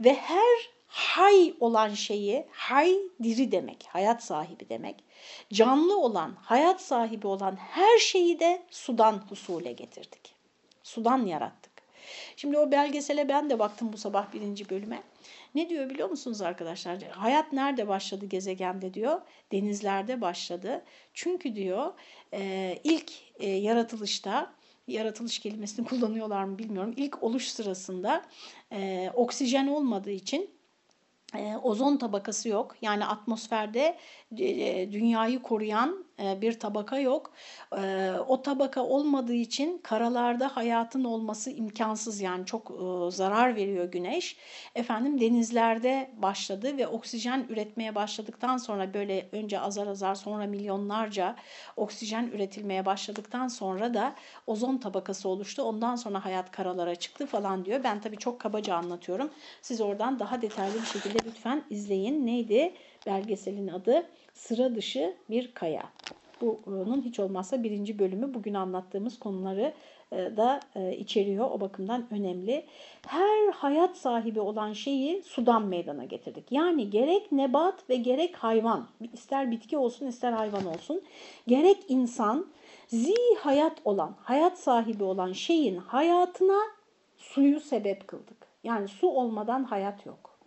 [0.00, 5.04] Ve her hay olan şeyi, hay diri demek, hayat sahibi demek.
[5.52, 10.34] Canlı olan, hayat sahibi olan her şeyi de sudan husule getirdik.
[10.82, 11.63] Sudan yarattık.
[12.36, 15.02] Şimdi o belgesele ben de baktım bu sabah birinci bölüme.
[15.54, 17.02] Ne diyor biliyor musunuz arkadaşlar?
[17.02, 19.20] Hayat nerede başladı gezegende diyor.
[19.52, 20.84] Denizlerde başladı.
[21.14, 21.92] Çünkü diyor
[22.32, 24.54] e, ilk e, yaratılışta
[24.86, 26.94] yaratılış kelimesini kullanıyorlar mı bilmiyorum.
[26.96, 28.24] İlk oluş sırasında
[28.72, 30.50] e, oksijen olmadığı için
[31.62, 32.76] ozon tabakası yok.
[32.82, 33.98] Yani atmosferde
[34.92, 37.32] dünyayı koruyan bir tabaka yok.
[37.78, 44.36] E, o tabaka olmadığı için karalarda hayatın olması imkansız yani çok e, zarar veriyor güneş.
[44.74, 51.36] Efendim denizlerde başladı ve oksijen üretmeye başladıktan sonra böyle önce azar azar sonra milyonlarca
[51.76, 54.14] oksijen üretilmeye başladıktan sonra da
[54.46, 55.62] ozon tabakası oluştu.
[55.62, 57.84] Ondan sonra hayat karalara çıktı falan diyor.
[57.84, 59.30] Ben tabii çok kabaca anlatıyorum.
[59.62, 62.26] Siz oradan daha detaylı bir şekilde lütfen izleyin.
[62.26, 62.74] Neydi
[63.06, 64.06] belgeselin adı?
[64.34, 65.82] Sıra dışı bir kaya.
[66.66, 69.72] Bunun hiç olmazsa birinci bölümü bugün anlattığımız konuları
[70.12, 71.50] e, da e, içeriyor.
[71.50, 72.66] O bakımdan önemli.
[73.06, 76.52] Her hayat sahibi olan şeyi sudan meydana getirdik.
[76.52, 81.02] Yani gerek nebat ve gerek hayvan, ister bitki olsun ister hayvan olsun,
[81.46, 82.46] gerek insan,
[82.88, 86.60] zi hayat olan, hayat sahibi olan şeyin hayatına
[87.16, 88.46] suyu sebep kıldık.
[88.64, 90.38] Yani su olmadan hayat yok.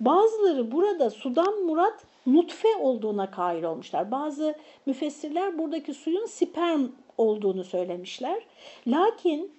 [0.00, 4.10] Bazıları burada sudan murat nutfe olduğuna kail olmuşlar.
[4.10, 4.54] Bazı
[4.86, 6.86] müfessirler buradaki suyun sperm
[7.18, 8.42] olduğunu söylemişler.
[8.86, 9.52] Lakin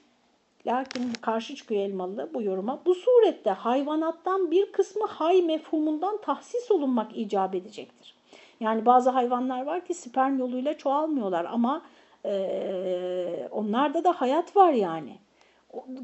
[0.67, 2.81] lakin karşı çıkıyor Elmalı bu yoruma.
[2.85, 8.15] Bu surette hayvanattan bir kısmı hay mefhumundan tahsis olunmak icap edecektir.
[8.59, 11.81] Yani bazı hayvanlar var ki sperm yoluyla çoğalmıyorlar ama
[12.25, 15.17] e, onlarda da hayat var yani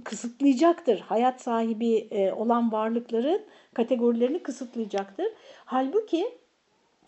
[0.03, 0.99] kısıtlayacaktır.
[0.99, 3.41] Hayat sahibi e, olan varlıkların
[3.73, 5.27] kategorilerini kısıtlayacaktır.
[5.65, 6.38] Halbuki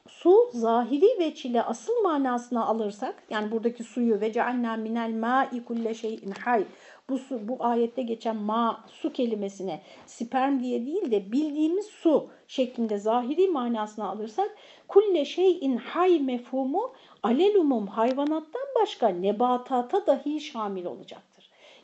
[0.08, 5.94] su zahiri ve çile asıl manasına alırsak yani buradaki suyu ve cealna minel ma'i kulle
[5.94, 6.66] şeyin hay
[7.10, 12.98] bu su bu ayette geçen ma su kelimesine sperm diye değil de bildiğimiz su şeklinde
[12.98, 16.94] zahiri manasına alırsak kulle şeyin hay mefhumu
[17.24, 21.31] alelumum hayvanattan başka nebatata dahi şamil olacak.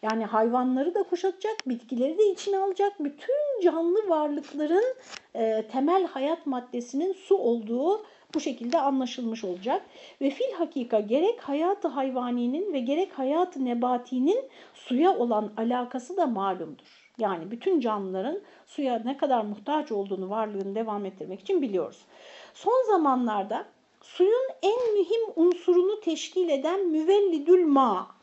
[0.02, 2.94] Yani hayvanları da kuşatacak, bitkileri de içine alacak.
[3.00, 4.96] Bütün canlı varlıkların
[5.36, 9.82] e, temel hayat maddesinin su olduğu bu şekilde anlaşılmış olacak.
[10.22, 17.12] Ve fil hakika gerek hayatı hayvaninin ve gerek hayatı nebatinin suya olan alakası da malumdur.
[17.18, 22.06] Yani bütün canlıların suya ne kadar muhtaç olduğunu, varlığını devam ettirmek için biliyoruz.
[22.54, 23.66] Son zamanlarda
[24.02, 28.17] suyun en mühim unsurunu teşkil eden müvellidül ma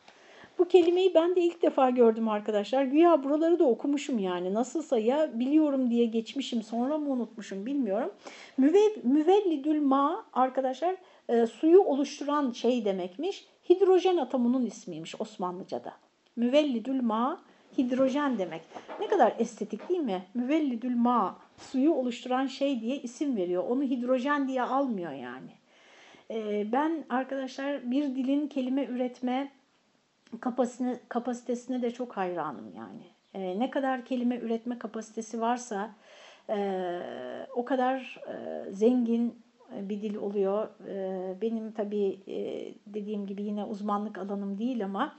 [0.59, 2.83] bu kelimeyi ben de ilk defa gördüm arkadaşlar.
[2.83, 4.53] Güya buraları da okumuşum yani.
[4.53, 8.11] Nasılsa ya biliyorum diye geçmişim sonra mı unutmuşum bilmiyorum.
[8.57, 10.95] Müve, müvellidül ma arkadaşlar
[11.29, 13.45] e, suyu oluşturan şey demekmiş.
[13.69, 15.93] Hidrojen atomunun ismiymiş Osmanlıca'da.
[16.35, 17.39] Müvellidül ma
[17.77, 18.61] hidrojen demek.
[18.99, 20.23] Ne kadar estetik değil mi?
[20.33, 23.63] Müvellidül ma suyu oluşturan şey diye isim veriyor.
[23.69, 25.51] Onu hidrojen diye almıyor yani.
[26.31, 29.51] E, ben arkadaşlar bir dilin kelime üretme
[30.37, 33.03] kapasitesine, kapasitesine de çok hayranım yani.
[33.33, 35.95] E, ne kadar kelime üretme kapasitesi varsa
[36.49, 36.81] e,
[37.55, 40.67] o kadar e, zengin bir dil oluyor.
[40.87, 45.15] E, benim tabii e, dediğim gibi yine uzmanlık alanım değil ama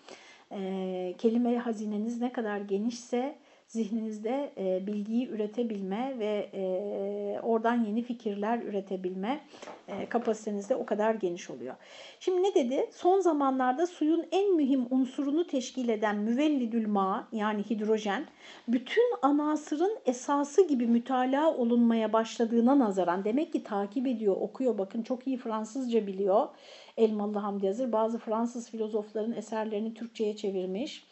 [0.53, 8.59] e, kelime hazineniz ne kadar genişse zihninizde e, bilgiyi üretebilme ve e, oradan yeni fikirler
[8.59, 9.41] üretebilme
[9.89, 11.75] e, kapasiteniz de o kadar geniş oluyor.
[12.21, 12.91] Şimdi ne dedi?
[12.93, 18.27] Son zamanlarda suyun en mühim unsurunu teşkil eden müvellidül ma yani hidrojen
[18.69, 24.79] bütün anasırın esası gibi mütalaa olunmaya başladığına nazaran demek ki takip ediyor, okuyor.
[24.79, 26.49] Bakın çok iyi Fransızca biliyor.
[26.97, 31.07] Elmalı Hamdi Yazır bazı Fransız filozofların eserlerini Türkçe'ye çevirmiş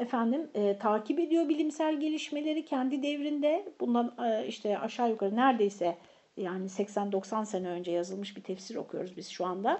[0.00, 3.72] efendim e, takip ediyor bilimsel gelişmeleri kendi devrinde.
[3.80, 5.96] Bundan e, işte aşağı yukarı neredeyse
[6.36, 9.78] yani 80-90 sene önce yazılmış bir tefsir okuyoruz biz şu anda.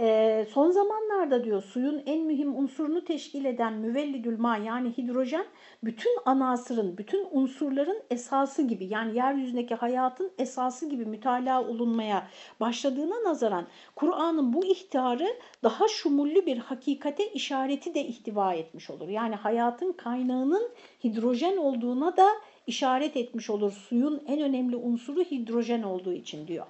[0.00, 5.44] E, son zamanlarda diyor suyun en mühim unsurunu teşkil eden müvellidül ma yani hidrojen
[5.84, 12.28] bütün anasırın, bütün unsurların esası gibi yani yeryüzündeki hayatın esası gibi mütalaa olunmaya
[12.60, 15.28] başladığına nazaran Kur'an'ın bu ihtarı
[15.62, 19.08] daha şumullü bir hakikate işareti de ihtiva etmiş olur.
[19.08, 20.70] Yani hayatın kaynağının
[21.04, 22.28] hidrojen olduğuna da
[22.66, 23.72] işaret etmiş olur.
[23.72, 26.66] Suyun en önemli unsuru hidrojen olduğu için diyor.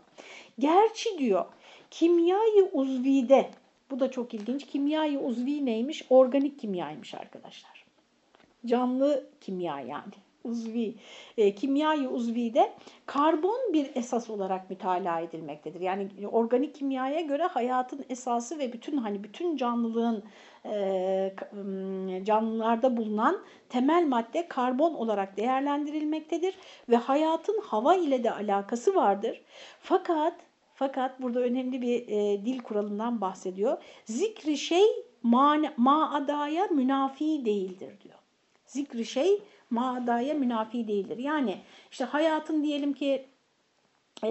[0.58, 1.44] Gerçi diyor
[1.90, 3.50] kimyayı uzvide
[3.90, 4.66] bu da çok ilginç.
[4.66, 6.06] Kimyayı uzvi neymiş?
[6.10, 7.84] Organik kimyaymış arkadaşlar.
[8.66, 10.12] Canlı kimya yani.
[10.44, 10.94] Uzvi.
[11.38, 12.72] E, kimyayı uzvide
[13.06, 15.80] karbon bir esas olarak mütalaa edilmektedir.
[15.80, 20.22] Yani organik kimyaya göre hayatın esası ve bütün hani bütün canlılığın
[20.64, 21.34] e,
[22.24, 26.58] canlılarda bulunan temel madde karbon olarak değerlendirilmektedir
[26.88, 29.42] ve hayatın hava ile de alakası vardır.
[29.80, 30.34] Fakat
[30.78, 33.82] fakat burada önemli bir e, dil kuralından bahsediyor.
[34.04, 34.84] Zikri şey
[35.22, 38.18] maadaya ma münafi değildir diyor.
[38.66, 41.18] Zikri şey maadaya münafi değildir.
[41.18, 41.58] Yani
[41.90, 43.26] işte hayatın diyelim ki
[44.22, 44.28] e,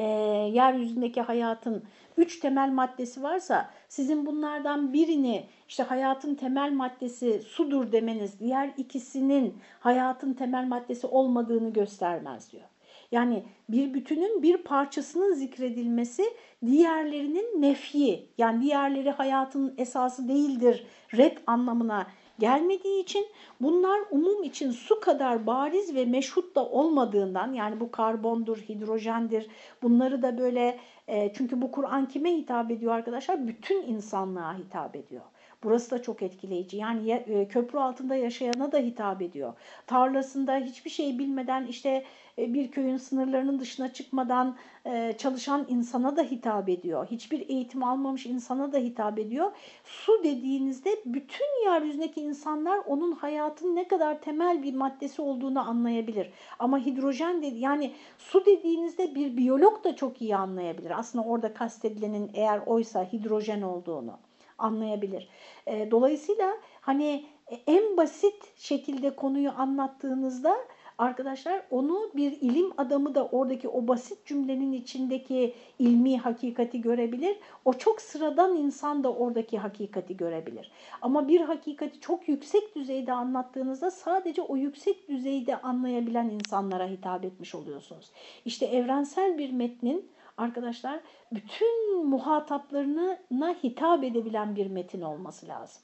[0.53, 1.83] yeryüzündeki hayatın
[2.17, 9.57] üç temel maddesi varsa sizin bunlardan birini işte hayatın temel maddesi sudur demeniz diğer ikisinin
[9.79, 12.65] hayatın temel maddesi olmadığını göstermez diyor.
[13.11, 16.23] Yani bir bütünün bir parçasının zikredilmesi
[16.65, 20.85] diğerlerinin nefyi yani diğerleri hayatın esası değildir
[21.17, 22.07] red anlamına
[22.39, 23.25] gelmediği için
[23.61, 29.47] bunlar umum için su kadar bariz ve meşhut da olmadığından yani bu karbondur, hidrojendir
[29.81, 33.47] bunları da böyle e, çünkü bu Kur'an kime hitap ediyor arkadaşlar?
[33.47, 35.23] Bütün insanlığa hitap ediyor.
[35.63, 36.77] Burası da çok etkileyici.
[36.77, 39.53] Yani e, köprü altında yaşayana da hitap ediyor.
[39.87, 42.03] Tarlasında hiçbir şey bilmeden işte
[42.37, 44.55] e, bir köyün sınırlarının dışına çıkmadan
[44.85, 47.07] e, çalışan insana da hitap ediyor.
[47.11, 49.51] Hiçbir eğitim almamış insana da hitap ediyor.
[49.83, 56.29] Su dediğinizde bütün yeryüzündeki insanlar onun hayatın ne kadar temel bir maddesi olduğunu anlayabilir.
[56.59, 60.99] Ama hidrojen dedi yani su dediğinizde bir biyolog da çok iyi anlayabilir.
[60.99, 64.26] Aslında orada kastedilenin eğer oysa hidrojen olduğunu
[64.57, 65.29] anlayabilir.
[65.67, 67.25] E, dolayısıyla hani
[67.67, 70.57] en basit şekilde konuyu anlattığınızda
[70.97, 77.37] arkadaşlar onu bir ilim adamı da oradaki o basit cümlenin içindeki ilmi hakikati görebilir.
[77.65, 80.71] O çok sıradan insan da oradaki hakikati görebilir.
[81.01, 87.55] Ama bir hakikati çok yüksek düzeyde anlattığınızda sadece o yüksek düzeyde anlayabilen insanlara hitap etmiş
[87.55, 88.11] oluyorsunuz.
[88.45, 90.99] İşte evrensel bir metnin arkadaşlar
[91.31, 95.81] bütün muhataplarına hitap edebilen bir metin olması lazım.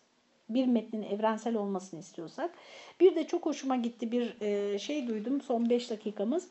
[0.50, 2.52] Bir metnin evrensel olmasını istiyorsak.
[3.00, 4.36] Bir de çok hoşuma gitti bir
[4.80, 6.50] şey duydum son 5 dakikamız.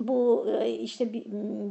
[0.00, 0.46] Bu
[0.80, 1.12] işte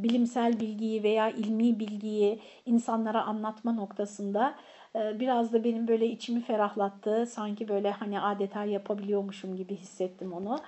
[0.03, 4.55] bilimsel bilgiyi veya ilmi bilgiyi insanlara anlatma noktasında
[4.95, 7.25] biraz da benim böyle içimi ferahlattı.
[7.25, 10.59] Sanki böyle hani adeta yapabiliyormuşum gibi hissettim onu.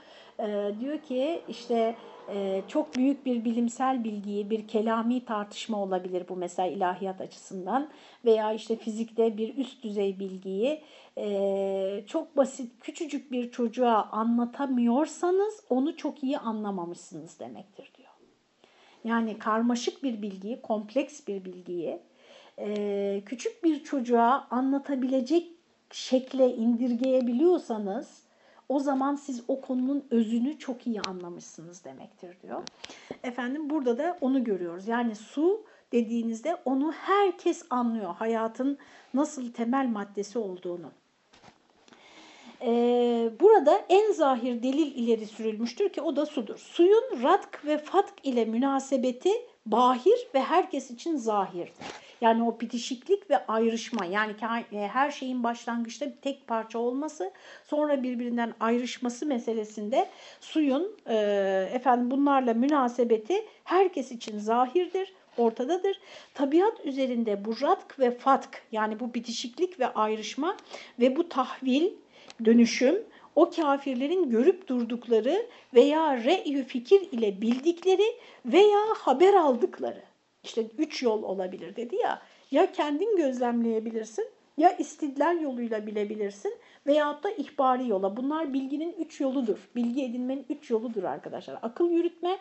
[0.80, 1.96] Diyor ki işte
[2.30, 7.90] e, çok büyük bir bilimsel bilgiyi, bir kelami tartışma olabilir bu mesela ilahiyat açısından
[8.26, 10.82] veya işte fizikte bir üst düzey bilgiyi
[11.18, 18.10] e, çok basit küçücük bir çocuğa anlatamıyorsanız onu çok iyi anlamamışsınız demektir diyor.
[19.04, 22.00] Yani karmaşık bir bilgiyi, kompleks bir bilgiyi
[22.60, 25.48] e, küçük bir çocuğa anlatabilecek
[25.92, 28.27] şekle indirgeyebiliyorsanız
[28.70, 32.64] o zaman siz o konunun özünü çok iyi anlamışsınız demektir diyor.
[33.24, 34.88] Efendim burada da onu görüyoruz.
[34.88, 38.16] Yani su dediğinizde onu herkes anlıyor.
[38.16, 38.78] Hayatın
[39.14, 40.92] nasıl temel maddesi olduğunu.
[42.62, 46.58] Ee, burada en zahir delil ileri sürülmüştür ki o da sudur.
[46.58, 49.32] Suyun ratk ve fatk ile münasebeti
[49.66, 52.07] bahir ve herkes için zahirdir.
[52.22, 54.34] Yani o bitişiklik ve ayrışma yani
[54.72, 57.32] e, her şeyin başlangıçta bir tek parça olması
[57.64, 60.10] sonra birbirinden ayrışması meselesinde
[60.42, 61.16] suyun e,
[61.74, 66.00] efendim bunlarla münasebeti herkes için zahirdir ortadadır.
[66.34, 70.58] Tabiat üzerinde bu ratk ve fatk yani bu bitişiklik ve ayrışma
[71.00, 71.90] ve bu tahvil,
[72.46, 73.04] dönüşüm
[73.36, 78.16] o kafirlerin görüp durdukları veya re'yü fikir ile bildikleri
[78.46, 80.04] veya haber aldıkları
[80.44, 82.22] işte üç yol olabilir dedi ya.
[82.52, 84.26] Ya kendin gözlemleyebilirsin
[84.58, 86.54] ya istidlal yoluyla bilebilirsin
[86.88, 88.18] veyahut da ihbari yola.
[88.18, 89.70] Bunlar bilginin üç yoludur.
[89.76, 91.60] Bilgi edinmenin üç yoludur arkadaşlar.
[91.62, 92.38] Akıl yürütme,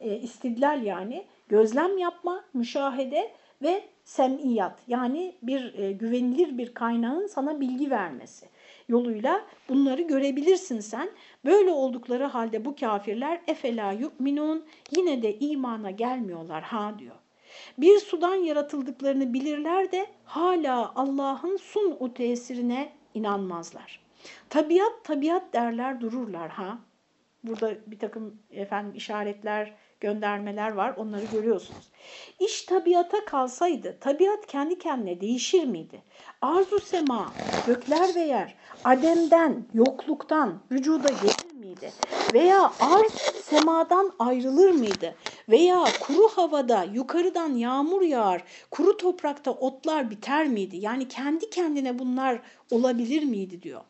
[0.00, 7.60] e, istidlal yani, gözlem yapma, müşahede ve semiyat yani bir e, güvenilir bir kaynağın sana
[7.60, 8.46] bilgi vermesi
[8.88, 11.10] yoluyla bunları görebilirsin sen.
[11.44, 14.64] Böyle oldukları halde bu kafirler efela yu'minun
[14.96, 17.16] yine de imana gelmiyorlar ha diyor
[17.78, 24.00] bir sudan yaratıldıklarını bilirler de hala Allah'ın sun u tesirine inanmazlar.
[24.48, 26.78] Tabiat tabiat derler dururlar ha.
[27.44, 30.94] Burada bir takım efendim işaretler, göndermeler var.
[30.96, 31.90] Onları görüyorsunuz.
[32.40, 36.02] İş tabiata kalsaydı tabiat kendi kendine değişir miydi?
[36.42, 37.32] Arzu sema,
[37.66, 41.92] gökler ve yer, ademden, yokluktan vücuda gelir miydi?
[42.34, 43.12] Veya arz
[43.44, 45.14] semadan ayrılır mıydı?
[45.48, 50.76] Veya kuru havada yukarıdan yağmur yağar, kuru toprakta otlar biter miydi?
[50.76, 52.40] Yani kendi kendine bunlar
[52.70, 53.80] olabilir miydi diyor.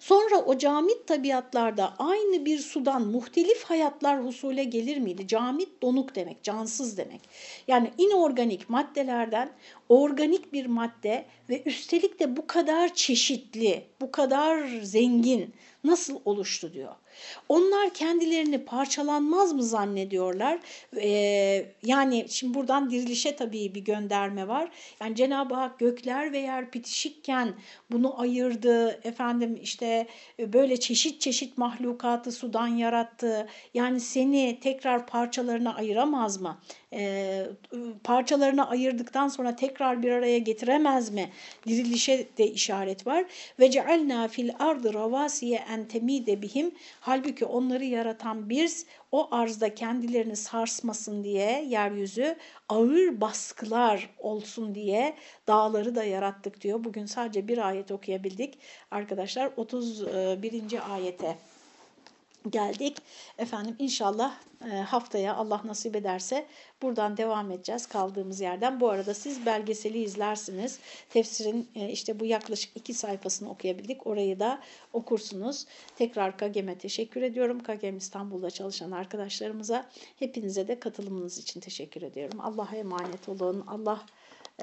[0.00, 5.26] Sonra o camit tabiatlarda aynı bir sudan muhtelif hayatlar husule gelir miydi?
[5.28, 7.20] Camit donuk demek, cansız demek.
[7.68, 9.52] Yani inorganik maddelerden
[9.88, 15.54] organik bir madde ve üstelik de bu kadar çeşitli, bu kadar zengin
[15.84, 16.94] nasıl oluştu diyor.
[17.48, 20.58] Onlar kendilerini parçalanmaz mı zannediyorlar?
[20.96, 24.70] Ee, yani şimdi buradan dirilişe tabii bir gönderme var.
[25.00, 27.54] Yani Cenab-ı Hak gökler ve yer bitişikken
[27.90, 29.00] bunu ayırdı.
[29.04, 30.06] Efendim işte
[30.38, 33.46] böyle çeşit çeşit mahlukatı sudan yarattı.
[33.74, 36.58] Yani seni tekrar parçalarına ayıramaz mı?
[36.92, 37.46] Ee,
[38.04, 41.30] parçalarına ayırdıktan sonra tekrar bir araya getiremez mi?
[41.66, 43.24] Dirilişe de işaret var.
[43.60, 46.74] Ve cealna fil ardı ravasiye en temide bihim.
[47.06, 52.36] Halbuki onları yaratan biz o arzda kendilerini sarsmasın diye yeryüzü
[52.68, 55.16] ağır baskılar olsun diye
[55.48, 56.84] dağları da yarattık diyor.
[56.84, 58.58] Bugün sadece bir ayet okuyabildik.
[58.90, 60.94] Arkadaşlar 31.
[60.94, 61.38] ayete
[62.50, 62.96] geldik.
[63.38, 66.46] Efendim inşallah e, haftaya Allah nasip ederse
[66.82, 68.80] buradan devam edeceğiz kaldığımız yerden.
[68.80, 70.78] Bu arada siz belgeseli izlersiniz.
[71.10, 74.06] Tefsirin e, işte bu yaklaşık iki sayfasını okuyabildik.
[74.06, 74.60] Orayı da
[74.92, 75.66] okursunuz.
[75.96, 77.62] Tekrar KAGEM'e teşekkür ediyorum.
[77.62, 79.86] KAGEM İstanbul'da çalışan arkadaşlarımıza
[80.18, 82.40] hepinize de katılımınız için teşekkür ediyorum.
[82.40, 83.64] Allah'a emanet olun.
[83.66, 84.06] Allah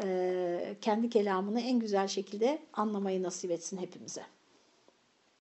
[0.04, 4.22] e, kendi kelamını en güzel şekilde anlamayı nasip etsin hepimize.